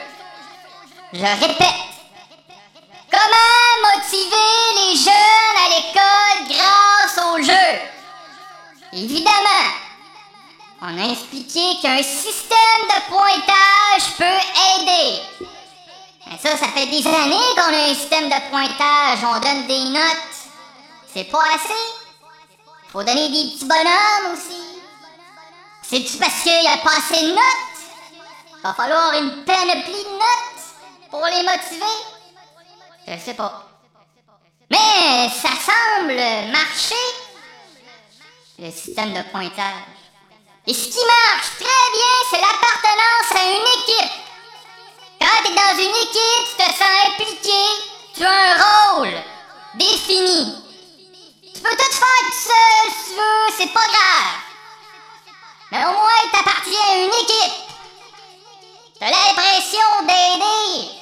Je 1.13 1.45
répète. 1.45 1.88
Comment 3.11 3.95
motiver 3.95 4.35
les 4.75 4.95
jeunes 4.95 5.57
à 5.57 5.69
l'école 5.69 6.55
grâce 6.55 7.17
au 7.33 7.43
jeu? 7.43 7.79
Évidemment, 8.93 9.69
on 10.81 10.97
a 10.97 11.11
expliqué 11.11 11.77
qu'un 11.81 12.03
système 12.03 12.83
de 12.87 13.01
pointage 13.09 14.15
peut 14.17 14.41
aider. 14.79 15.21
Mais 16.27 16.37
ça, 16.37 16.57
ça 16.57 16.67
fait 16.67 16.85
des 16.85 17.05
années 17.07 17.53
qu'on 17.55 17.73
a 17.73 17.89
un 17.89 17.95
système 17.95 18.29
de 18.29 18.49
pointage, 18.49 19.19
on 19.23 19.39
donne 19.39 19.67
des 19.67 19.85
notes. 19.85 20.37
C'est 21.13 21.31
pas 21.31 21.43
assez. 21.55 21.73
Faut 22.91 23.03
donner 23.03 23.29
des 23.29 23.51
petits 23.51 23.65
bonhommes 23.65 24.33
aussi. 24.33 24.79
C'est-tu 25.81 26.17
parce 26.17 26.41
qu'il 26.43 26.59
n'y 26.59 26.67
a 26.67 26.77
pas 26.77 26.97
assez 26.97 27.21
de 27.23 27.29
notes? 27.29 28.61
Va 28.63 28.73
falloir 28.73 29.13
une 29.13 29.43
panoplie 29.45 30.03
de 30.03 30.11
notes 30.11 31.09
pour 31.09 31.25
les 31.25 31.43
motiver? 31.43 32.18
Je 33.11 33.17
sais 33.17 33.33
pas. 33.33 33.65
Mais 34.69 35.29
ça 35.29 35.49
semble 35.49 36.13
marcher, 36.51 36.93
le 38.59 38.69
système 38.69 39.15
de 39.15 39.23
pointage. 39.31 39.97
Et 40.67 40.73
ce 40.75 40.89
qui 40.89 40.99
marche 40.99 41.49
très 41.55 41.65
bien, 41.65 42.15
c'est 42.29 42.39
l'appartenance 42.39 43.31
à 43.31 43.43
une 43.45 43.81
équipe. 43.81 44.11
Quand 45.19 45.43
tu 45.43 45.51
es 45.51 45.55
dans 45.55 45.83
une 45.83 45.95
équipe, 46.03 46.45
tu 46.49 46.55
te 46.57 46.69
sens 46.69 47.07
impliqué, 47.07 47.61
tu 48.13 48.23
as 48.23 48.29
un 48.29 48.97
rôle 48.97 49.23
défini. 49.73 50.55
Tu 51.41 51.61
peux 51.61 51.75
tout 51.75 51.91
faire 51.91 52.21
tout 52.27 52.43
seul 52.43 52.91
si 52.91 53.09
tu 53.09 53.15
veux, 53.15 53.57
c'est 53.57 53.73
pas 53.73 53.87
grave. 53.87 54.35
Mais 55.71 55.83
au 55.85 55.93
moins, 55.93 56.29
t'appartiens 56.31 56.91
à 56.91 56.95
une 56.97 57.23
équipe. 57.23 57.53
T'as 58.99 59.09
l'impression 59.09 60.01
d'aider 60.03 60.98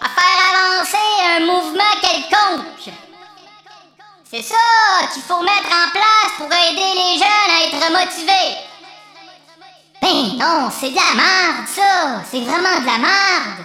à 0.00 0.08
faire 0.08 0.38
avancer 0.50 0.96
un 1.36 1.40
mouvement 1.40 1.82
quelconque. 2.00 2.94
C'est 4.30 4.42
ça 4.42 4.56
qu'il 5.12 5.22
faut 5.22 5.42
mettre 5.42 5.66
en 5.66 5.90
place 5.90 6.32
pour 6.36 6.46
aider 6.46 6.94
les 6.94 7.18
jeunes 7.18 7.50
à 7.50 7.64
être 7.66 7.90
motivés. 7.90 8.56
Ben 10.00 10.38
non, 10.38 10.70
c'est 10.70 10.90
de 10.90 10.96
la 10.96 11.14
merde, 11.14 11.66
ça. 11.66 12.22
C'est 12.30 12.40
vraiment 12.40 12.80
de 12.80 12.86
la 12.86 12.98
merde. 12.98 13.64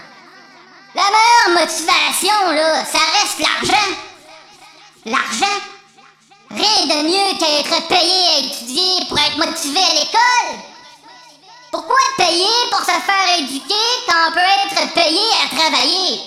La 0.95 1.03
meilleure 1.03 1.61
motivation, 1.61 2.51
là, 2.51 2.86
ça 2.86 2.99
reste 3.19 3.39
l'argent. 3.39 3.95
L'argent. 5.05 5.61
Rien 6.49 6.86
de 6.88 7.07
mieux 7.07 7.38
qu'être 7.38 7.88
payé 7.88 8.27
à 8.27 8.39
étudier 8.39 9.05
pour 9.07 9.19
être 9.19 9.38
motivé 9.38 9.79
à 9.79 9.93
l'école. 9.93 10.74
Pourquoi 11.76 11.97
payer 12.15 12.69
pour 12.71 12.80
se 12.80 12.86
faire 12.86 13.38
éduquer 13.38 13.73
quand 14.07 14.30
on 14.30 14.32
peut 14.32 14.39
être 14.39 14.93
payé 14.93 15.19
à 15.43 15.53
travailler? 15.53 16.21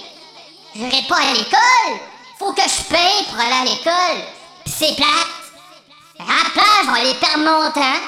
Je 0.76 0.82
vais 0.84 1.09
pas 1.09 1.16
à 1.16 1.32
l'école. 1.32 2.01
Faut 2.38 2.53
que 2.53 2.61
je 2.61 2.82
paye 2.82 3.24
pour 3.30 3.40
aller 3.40 3.55
à 3.55 3.64
l'école. 3.64 4.24
Pis 4.66 4.74
c'est 4.78 4.94
plate. 4.94 5.09
Place, 6.18 6.84
je 6.84 6.90
vais 6.90 7.01
aller 7.01 7.14
perdre 7.14 7.38
mon 7.38 7.70
temps. 7.70 7.99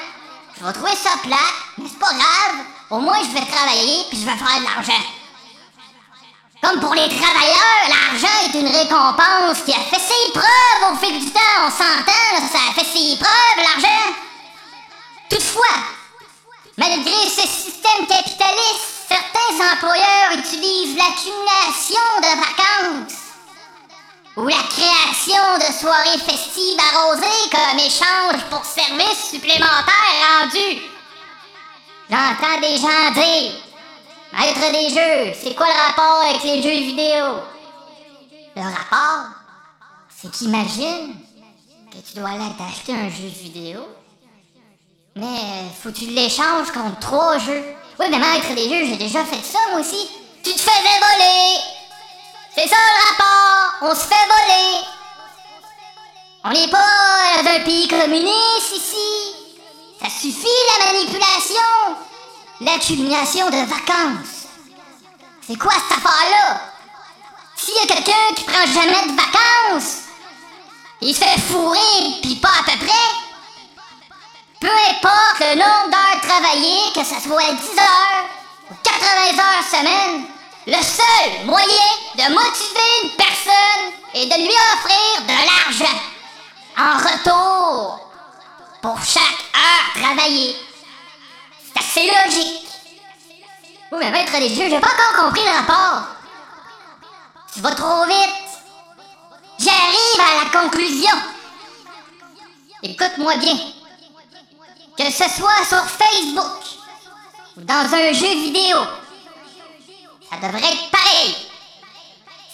Je 0.55 0.63
vais 0.63 0.73
trouver 0.73 0.95
ça 0.95 1.17
plate, 1.23 1.39
mais 1.79 1.89
c'est 1.89 1.97
pas 1.97 2.13
grave. 2.13 2.63
Au 2.91 2.99
moins, 2.99 3.17
je 3.23 3.33
vais 3.33 3.51
travailler 3.51 4.05
puis 4.07 4.19
je 4.19 4.25
vais 4.25 4.37
faire 4.37 4.59
de 4.59 4.63
l'argent. 4.63 5.03
Comme 6.61 6.79
pour 6.79 6.93
les 6.93 7.09
travailleurs, 7.09 7.89
l'argent 7.89 8.37
est 8.45 8.59
une 8.59 8.67
récompense 8.67 9.63
qui 9.65 9.73
a 9.73 9.79
fait 9.79 9.99
ses 9.99 10.31
preuves 10.31 10.93
au 10.93 10.95
fil 10.97 11.19
du 11.19 11.31
temps. 11.31 11.65
On 11.65 11.71
s'entend, 11.71 12.47
ça 12.53 12.59
a 12.69 12.73
fait 12.73 12.85
ses 12.85 13.17
preuves, 13.17 13.65
l'argent. 13.65 14.13
Toutefois, 15.27 16.00
malgré 16.77 17.29
ce 17.29 17.47
système 17.47 18.07
capitaliste, 18.07 19.07
certains 19.07 19.73
employeurs 19.73 20.37
utilisent 20.37 20.97
l'accumulation 20.97 22.07
de 22.21 22.31
vacances 22.39 23.17
ou 24.37 24.47
la 24.47 24.63
création 24.69 25.57
de 25.57 25.73
soirées 25.73 26.19
festives 26.19 26.79
arrosées 26.93 27.49
comme 27.51 27.79
échange 27.79 28.43
pour 28.49 28.63
services 28.63 29.29
supplémentaires 29.31 30.41
rendus. 30.41 30.81
J'entends 32.09 32.59
des 32.61 32.77
gens 32.77 33.11
dire 33.13 33.53
Maître 34.33 34.71
des 34.71 34.89
jeux, 34.89 35.33
c'est 35.41 35.53
quoi 35.55 35.67
le 35.67 35.87
rapport 35.87 36.21
avec 36.25 36.43
les 36.43 36.61
jeux 36.61 36.85
vidéo? 36.85 37.41
Le 38.55 38.61
rapport, 38.61 39.31
c'est 40.09 40.31
qu'imagine 40.31 41.15
que 41.91 41.97
tu 41.97 42.17
dois 42.17 42.29
aller 42.29 42.51
t'acheter 42.57 42.93
un 42.93 43.09
jeu 43.09 43.27
vidéo, 43.27 43.81
mais 45.15 45.69
faut 45.81 45.89
que 45.89 45.97
tu 45.97 46.05
l'échanges 46.05 46.71
contre 46.71 46.99
trois 46.99 47.37
jeux. 47.37 47.63
Oui, 47.99 48.05
mais 48.09 48.17
maître 48.17 48.53
des 48.55 48.69
jeux, 48.69 48.85
j'ai 48.87 48.97
déjà 48.97 49.23
fait 49.25 49.43
ça 49.43 49.59
moi 49.71 49.81
aussi. 49.81 50.09
Tu 50.43 50.51
te 50.53 50.59
faisais 50.59 50.99
voler! 50.99 51.59
C'est 52.55 52.67
ça 52.67 52.75
le 52.75 53.09
rapport! 53.09 53.89
On 53.89 53.95
se 53.95 54.07
fait 54.07 54.27
voler! 54.27 54.81
On 56.43 56.49
n'est 56.49 56.67
pas 56.69 57.43
dans 57.43 57.63
pays 57.63 57.87
communiste 57.87 58.75
ici! 58.75 59.35
Ça 60.01 60.09
suffit 60.09 60.47
la 60.79 60.93
manipulation! 60.93 61.97
L'accumulation 62.61 63.45
de 63.47 63.67
vacances! 63.67 64.47
C'est 65.47 65.57
quoi 65.57 65.73
cette 65.73 65.97
affaire-là? 65.97 66.61
S'il 67.55 67.75
y 67.75 67.79
a 67.79 67.93
quelqu'un 67.93 68.33
qui 68.35 68.43
prend 68.43 68.65
jamais 68.65 69.07
de 69.07 69.15
vacances, 69.15 69.97
il 71.01 71.13
se 71.13 71.21
fait 71.23 71.39
fourrer 71.41 72.19
pis 72.21 72.37
pas 72.37 72.47
à 72.47 72.63
peu 72.63 72.85
près. 72.85 73.30
Peu 74.61 74.67
importe 74.67 75.39
le 75.39 75.55
nombre 75.55 75.89
d'heures 75.89 76.21
travaillées, 76.21 76.93
que 76.93 77.03
ce 77.03 77.19
soit 77.19 77.51
10 77.51 77.79
heures 77.79 78.25
ou 78.69 78.75
80 78.83 79.39
heures 79.39 79.63
semaine, 79.67 80.25
le 80.67 80.83
seul 80.83 81.45
moyen 81.45 81.89
de 82.13 82.31
motiver 82.31 82.91
une 83.03 83.09
personne 83.17 83.91
est 84.13 84.27
de 84.27 84.35
lui 84.35 84.53
offrir 84.73 85.23
de 85.23 85.33
l'argent 85.47 85.99
en 86.77 86.93
retour 86.99 87.99
pour 88.83 89.03
chaque 89.03 89.23
heure 89.55 90.03
travaillée. 90.03 90.55
C'est 91.65 91.79
assez 91.79 92.05
logique. 92.05 92.67
Oui, 93.91 93.97
mais 93.99 94.11
maître 94.11 94.37
des 94.37 94.49
jeux, 94.49 94.69
j'ai 94.69 94.79
pas 94.79 94.89
encore 94.89 95.25
compris 95.25 95.43
le 95.43 95.57
rapport. 95.57 96.03
Tu 97.51 97.61
vas 97.61 97.73
trop 97.73 98.05
vite. 98.05 98.59
J'arrive 99.57 100.19
à 100.19 100.43
la 100.43 100.61
conclusion. 100.61 101.17
Écoute-moi 102.83 103.37
bien. 103.37 103.57
Que 104.97 105.05
ce 105.05 105.29
soit 105.29 105.65
sur 105.67 105.83
Facebook 105.85 106.61
ou 107.57 107.61
dans 107.61 107.93
un 107.93 108.13
jeu 108.13 108.27
vidéo, 108.27 108.77
ça 110.29 110.37
devrait 110.37 110.71
être 110.71 110.89
pareil. 110.91 111.35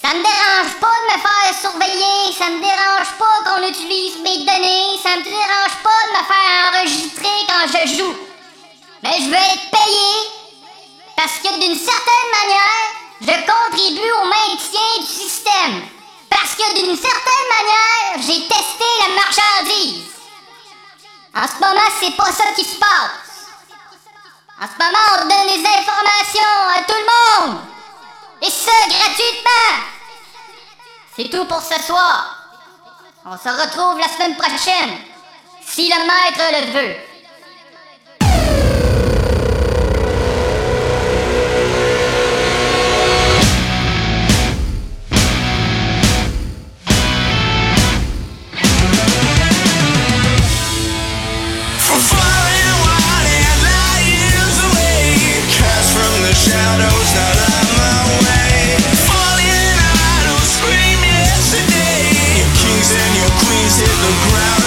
Ça 0.02 0.10
me 0.14 0.22
dérange 0.22 0.80
pas 0.80 0.88
de 0.88 1.14
me 1.14 1.22
faire 1.22 1.60
surveiller, 1.60 2.34
ça 2.38 2.50
me 2.50 2.60
dérange 2.60 3.18
pas 3.18 3.44
qu'on 3.46 3.68
utilise 3.68 4.18
mes 4.20 4.46
données, 4.46 4.98
ça 5.02 5.18
me 5.18 5.24
dérange 5.24 5.78
pas 5.84 6.02
de 6.06 6.12
me 6.12 6.24
faire 6.26 6.72
enregistrer 6.72 7.38
quand 7.48 7.68
je 7.68 7.98
joue. 7.98 8.16
Mais 9.04 9.18
je 9.18 9.26
veux 9.26 9.36
être 9.36 9.70
payé 9.72 10.38
parce 11.16 11.40
que 11.40 11.60
d'une 11.60 11.76
certaine 11.76 12.30
manière, 12.32 12.98
je 13.22 13.26
contribue 13.26 14.12
au 14.12 14.26
maintien 14.26 15.00
du 15.00 15.06
système. 15.06 15.82
Parce 16.30 16.56
que 16.56 16.76
d'une 16.76 16.96
certaine 16.96 17.48
manière, 17.58 18.22
j'ai 18.22 18.48
testé 18.48 18.86
la 19.02 19.16
marchandise. 19.16 20.17
En 21.38 21.48
ce 21.48 21.60
moment, 21.60 21.88
c'est 22.00 22.16
pas 22.16 22.32
ça 22.32 22.46
qui 22.56 22.64
se 22.64 22.80
passe. 22.80 23.46
En 24.60 24.66
ce 24.66 24.84
moment, 24.84 25.06
on 25.14 25.28
donne 25.28 25.56
les 25.56 25.64
informations 25.64 26.58
à 26.76 26.82
tout 26.82 26.96
le 26.96 27.46
monde. 27.46 27.60
Et 28.42 28.50
ça, 28.50 28.72
gratuitement. 28.90 29.86
C'est 31.16 31.30
tout 31.30 31.46
pour 31.46 31.62
ce 31.62 31.80
soir. 31.84 32.38
On 33.24 33.38
se 33.38 33.50
retrouve 33.50 34.00
la 34.00 34.08
semaine 34.08 34.36
prochaine, 34.36 34.98
si 35.64 35.90
le 35.90 36.08
maître 36.08 36.42
le 36.54 36.72
veut. 36.72 37.07
The 64.00 64.12
ground 64.30 64.67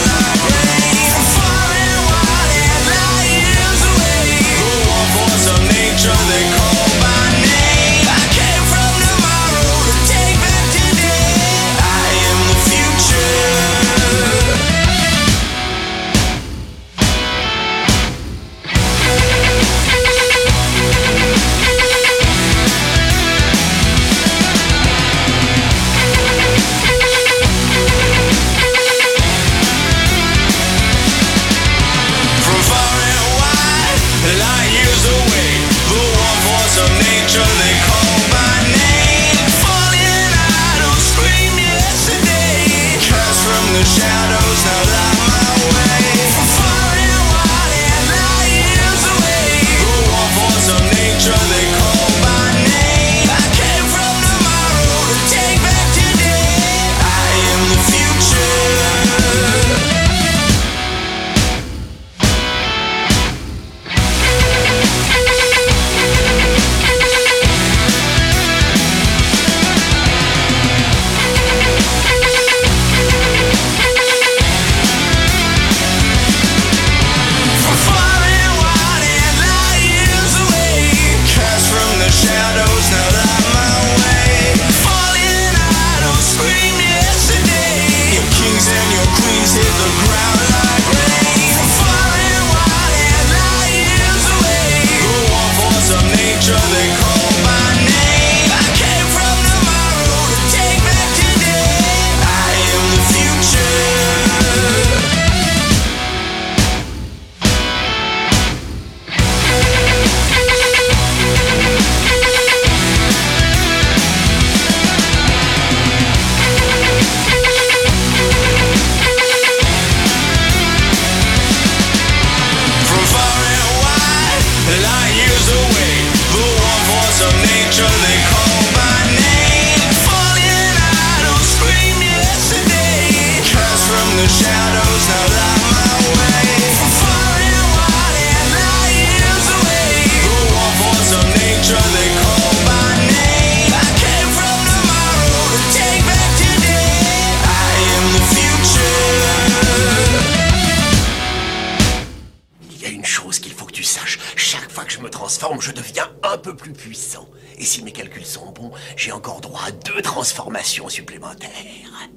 plus 156.60 156.72
puissant. 156.72 157.28
Et 157.58 157.64
si 157.64 157.82
mes 157.82 157.92
calculs 157.92 158.24
sont 158.24 158.52
bons, 158.52 158.70
j'ai 158.96 159.12
encore 159.12 159.40
droit 159.40 159.62
à 159.66 159.70
deux 159.70 160.02
transformations 160.02 160.88
supplémentaires. 160.88 162.08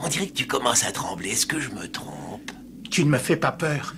On 0.00 0.08
dirait 0.08 0.26
que 0.26 0.32
tu 0.32 0.46
commences 0.46 0.84
à 0.84 0.92
trembler. 0.92 1.30
Est-ce 1.30 1.46
que 1.46 1.60
je 1.60 1.70
me 1.70 1.90
trompe? 1.90 2.50
Tu 2.90 3.04
ne 3.04 3.10
me 3.10 3.18
fais 3.18 3.36
pas 3.36 3.52
peur. 3.52 3.94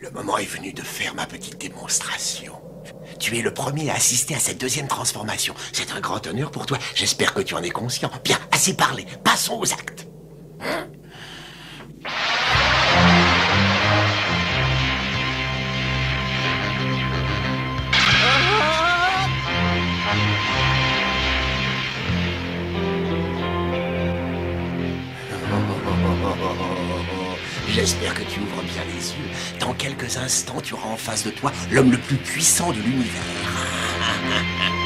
Le 0.00 0.10
moment 0.10 0.36
est 0.38 0.44
venu 0.44 0.72
de 0.72 0.82
faire 0.82 1.14
ma 1.14 1.26
petite 1.26 1.58
démonstration. 1.58 2.60
Tu 3.18 3.38
es 3.38 3.42
le 3.42 3.54
premier 3.54 3.88
à 3.90 3.94
assister 3.94 4.34
à 4.34 4.40
cette 4.40 4.60
deuxième 4.60 4.88
transformation. 4.88 5.54
C'est 5.72 5.92
un 5.92 6.00
grand 6.00 6.26
honneur 6.26 6.50
pour 6.50 6.66
toi. 6.66 6.78
J'espère 6.94 7.32
que 7.32 7.40
tu 7.40 7.54
en 7.54 7.62
es 7.62 7.70
conscient. 7.70 8.10
Bien, 8.24 8.38
assez 8.50 8.74
parlé. 8.74 9.06
Passons 9.22 9.58
aux 9.60 9.72
actes. 9.72 10.08
Hein? 10.60 10.88
J'espère 27.74 28.12
que 28.12 28.22
tu 28.24 28.38
ouvres 28.38 28.62
bien 28.64 28.82
les 28.84 29.12
yeux. 29.12 29.58
Dans 29.58 29.72
quelques 29.72 30.18
instants, 30.18 30.60
tu 30.60 30.74
auras 30.74 30.90
en 30.90 30.98
face 30.98 31.24
de 31.24 31.30
toi 31.30 31.50
l'homme 31.70 31.90
le 31.90 31.96
plus 31.96 32.16
puissant 32.16 32.70
de 32.70 32.78
l'univers. 32.80 33.22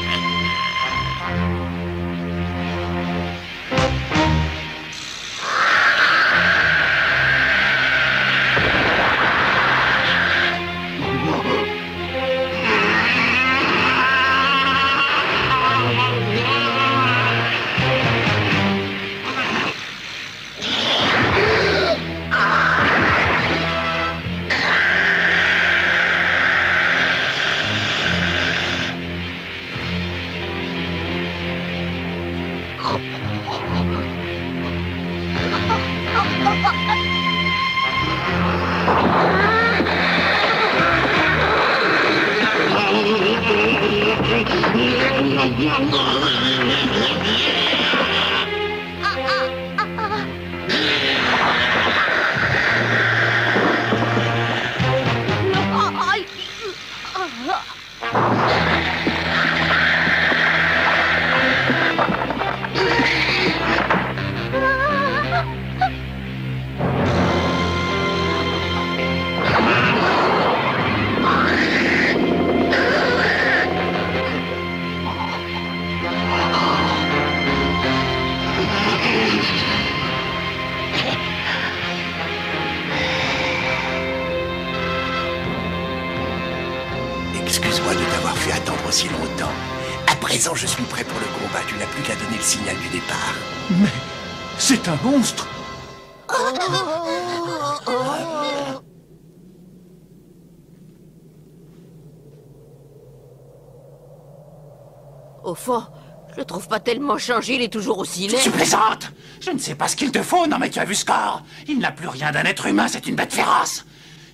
tellement 106.87 107.17
changé, 107.17 107.55
il 107.55 107.61
est 107.61 107.67
toujours 107.67 107.97
aussi 107.97 108.29
laid. 108.29 108.39
Tu 108.41 108.49
plaisantes 108.49 109.11
Je 109.41 109.51
ne 109.51 109.57
sais 109.57 109.75
pas 109.75 109.89
ce 109.89 109.97
qu'il 109.97 110.09
te 110.09 110.23
faut, 110.23 110.47
non 110.47 110.57
mais 110.57 110.69
tu 110.69 110.79
as 110.79 110.85
vu 110.85 110.95
ce 110.95 111.03
corps 111.03 111.43
Il 111.67 111.79
n'a 111.79 111.91
plus 111.91 112.07
rien 112.07 112.31
d'un 112.31 112.43
être 112.43 112.65
humain, 112.65 112.87
c'est 112.87 113.07
une 113.07 113.15
bête 113.15 113.33
féroce 113.33 113.83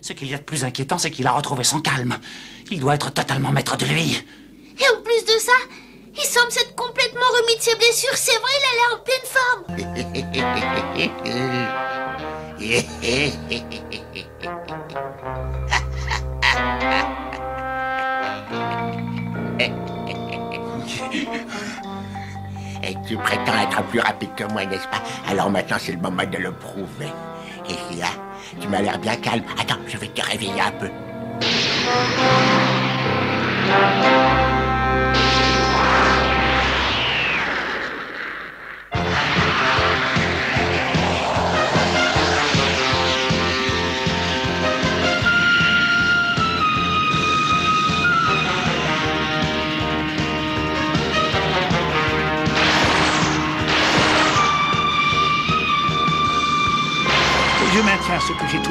Ce 0.01 0.14
qu'il 0.14 0.30
y 0.30 0.36
a 0.36 0.38
de 0.38 0.43
plus 0.43 0.64
inquiétant, 0.64 0.99
c'est 0.99 1.10
qu'il 1.10 1.26
a 1.26 1.32
retrouvé 1.32 1.64
son 1.64 1.82
calme. 1.82 2.16
Il 2.70 2.80
doit 2.80 2.93
être 2.93 3.12
totalement 3.12 3.51
maître 3.51 3.76
de 3.76 3.86
lui. 3.86 4.24
Et 4.80 4.84
en 4.95 5.01
plus 5.01 5.26
de 5.26 5.39
ça, 5.39 5.51
il 6.16 6.22
semble 6.22 6.51
s'être 6.51 6.76
complètement 6.76 7.22
remis 7.41 7.58
de 7.58 7.62
ses 7.64 7.76
blessures. 7.76 8.16
C'est 8.18 8.38
vrai, 8.38 8.51
il 8.60 8.66
a 8.70 8.76
l'air 8.78 8.91
en 8.93 9.01
pleine 9.04 9.26
forme. 9.34 9.64
Et 22.86 22.95
tu 23.07 23.15
prétends 23.15 23.57
être 23.61 23.81
plus 23.84 24.01
rapide 24.01 24.36
que 24.36 24.43
moi, 24.51 24.65
n'est-ce 24.65 24.88
pas? 24.88 25.01
Alors 25.29 25.49
maintenant, 25.49 25.77
c'est 25.79 25.93
le 25.93 25.99
moment 25.99 26.25
de 26.25 26.38
le 26.38 26.51
prouver. 26.51 27.11
Et 27.69 27.95
là, 27.97 28.07
tu 28.59 28.67
m'as 28.67 28.81
l'air 28.81 28.99
bien 28.99 29.15
calme. 29.15 29.43
Attends, 29.59 29.79
je 29.88 29.97
vais 29.97 30.07
te 30.07 30.21
réveiller 30.21 30.61
un 30.61 30.71
peu. 30.71 30.89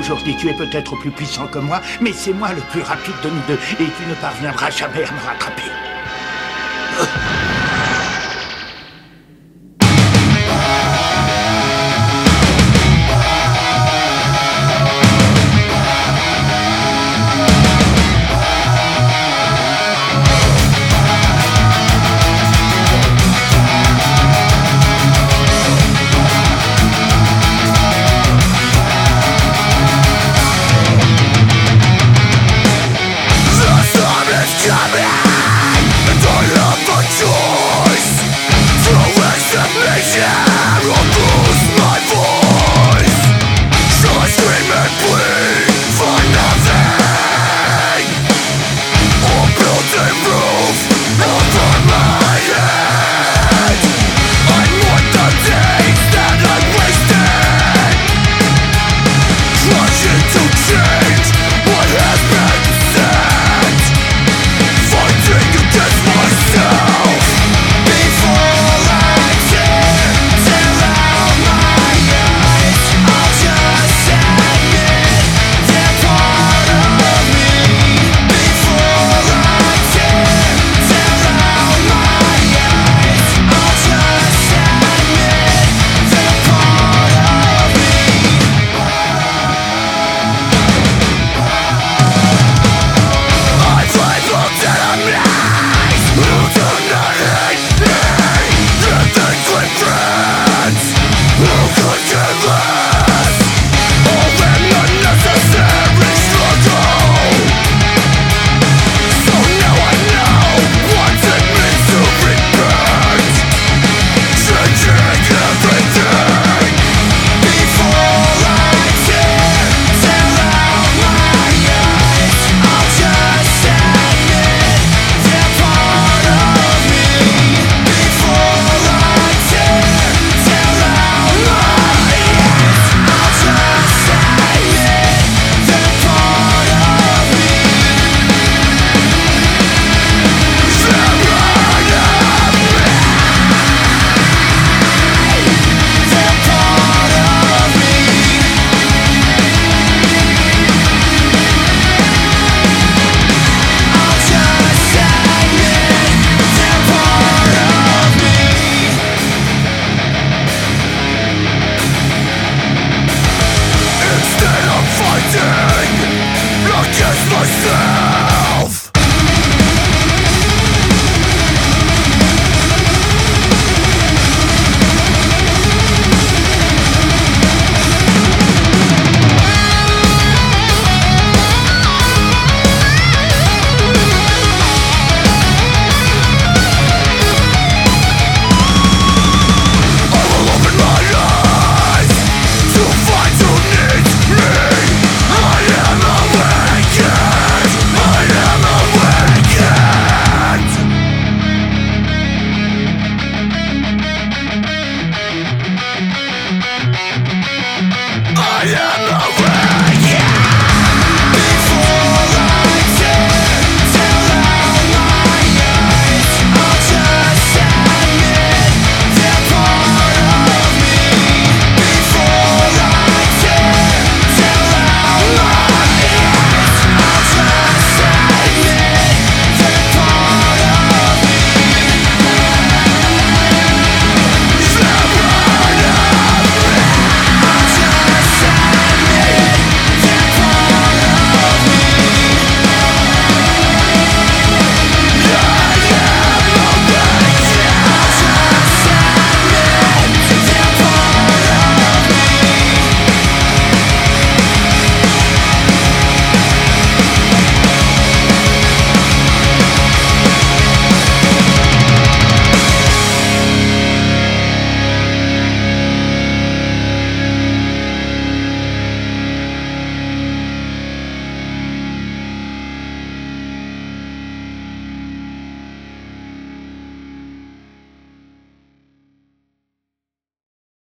Aujourd'hui, 0.03 0.35
tu 0.35 0.49
es 0.49 0.53
peut-être 0.53 0.97
plus 0.97 1.13
puissant 1.13 1.47
que 1.47 1.61
moi, 1.61 1.81
mais 2.01 2.13
c'est 2.13 2.33
moi 2.33 2.53
le 2.53 2.61
plus 2.61 2.83
rapide 2.83 3.15
de 3.23 3.31
nous 3.31 3.41
deux, 3.47 3.59
et 3.79 3.87
tu 3.87 4.05
ne 4.09 4.15
parviendras 4.15 4.69
jamais 4.69 5.05
à 5.05 5.13
me 5.13 5.21
rattraper. 5.25 5.71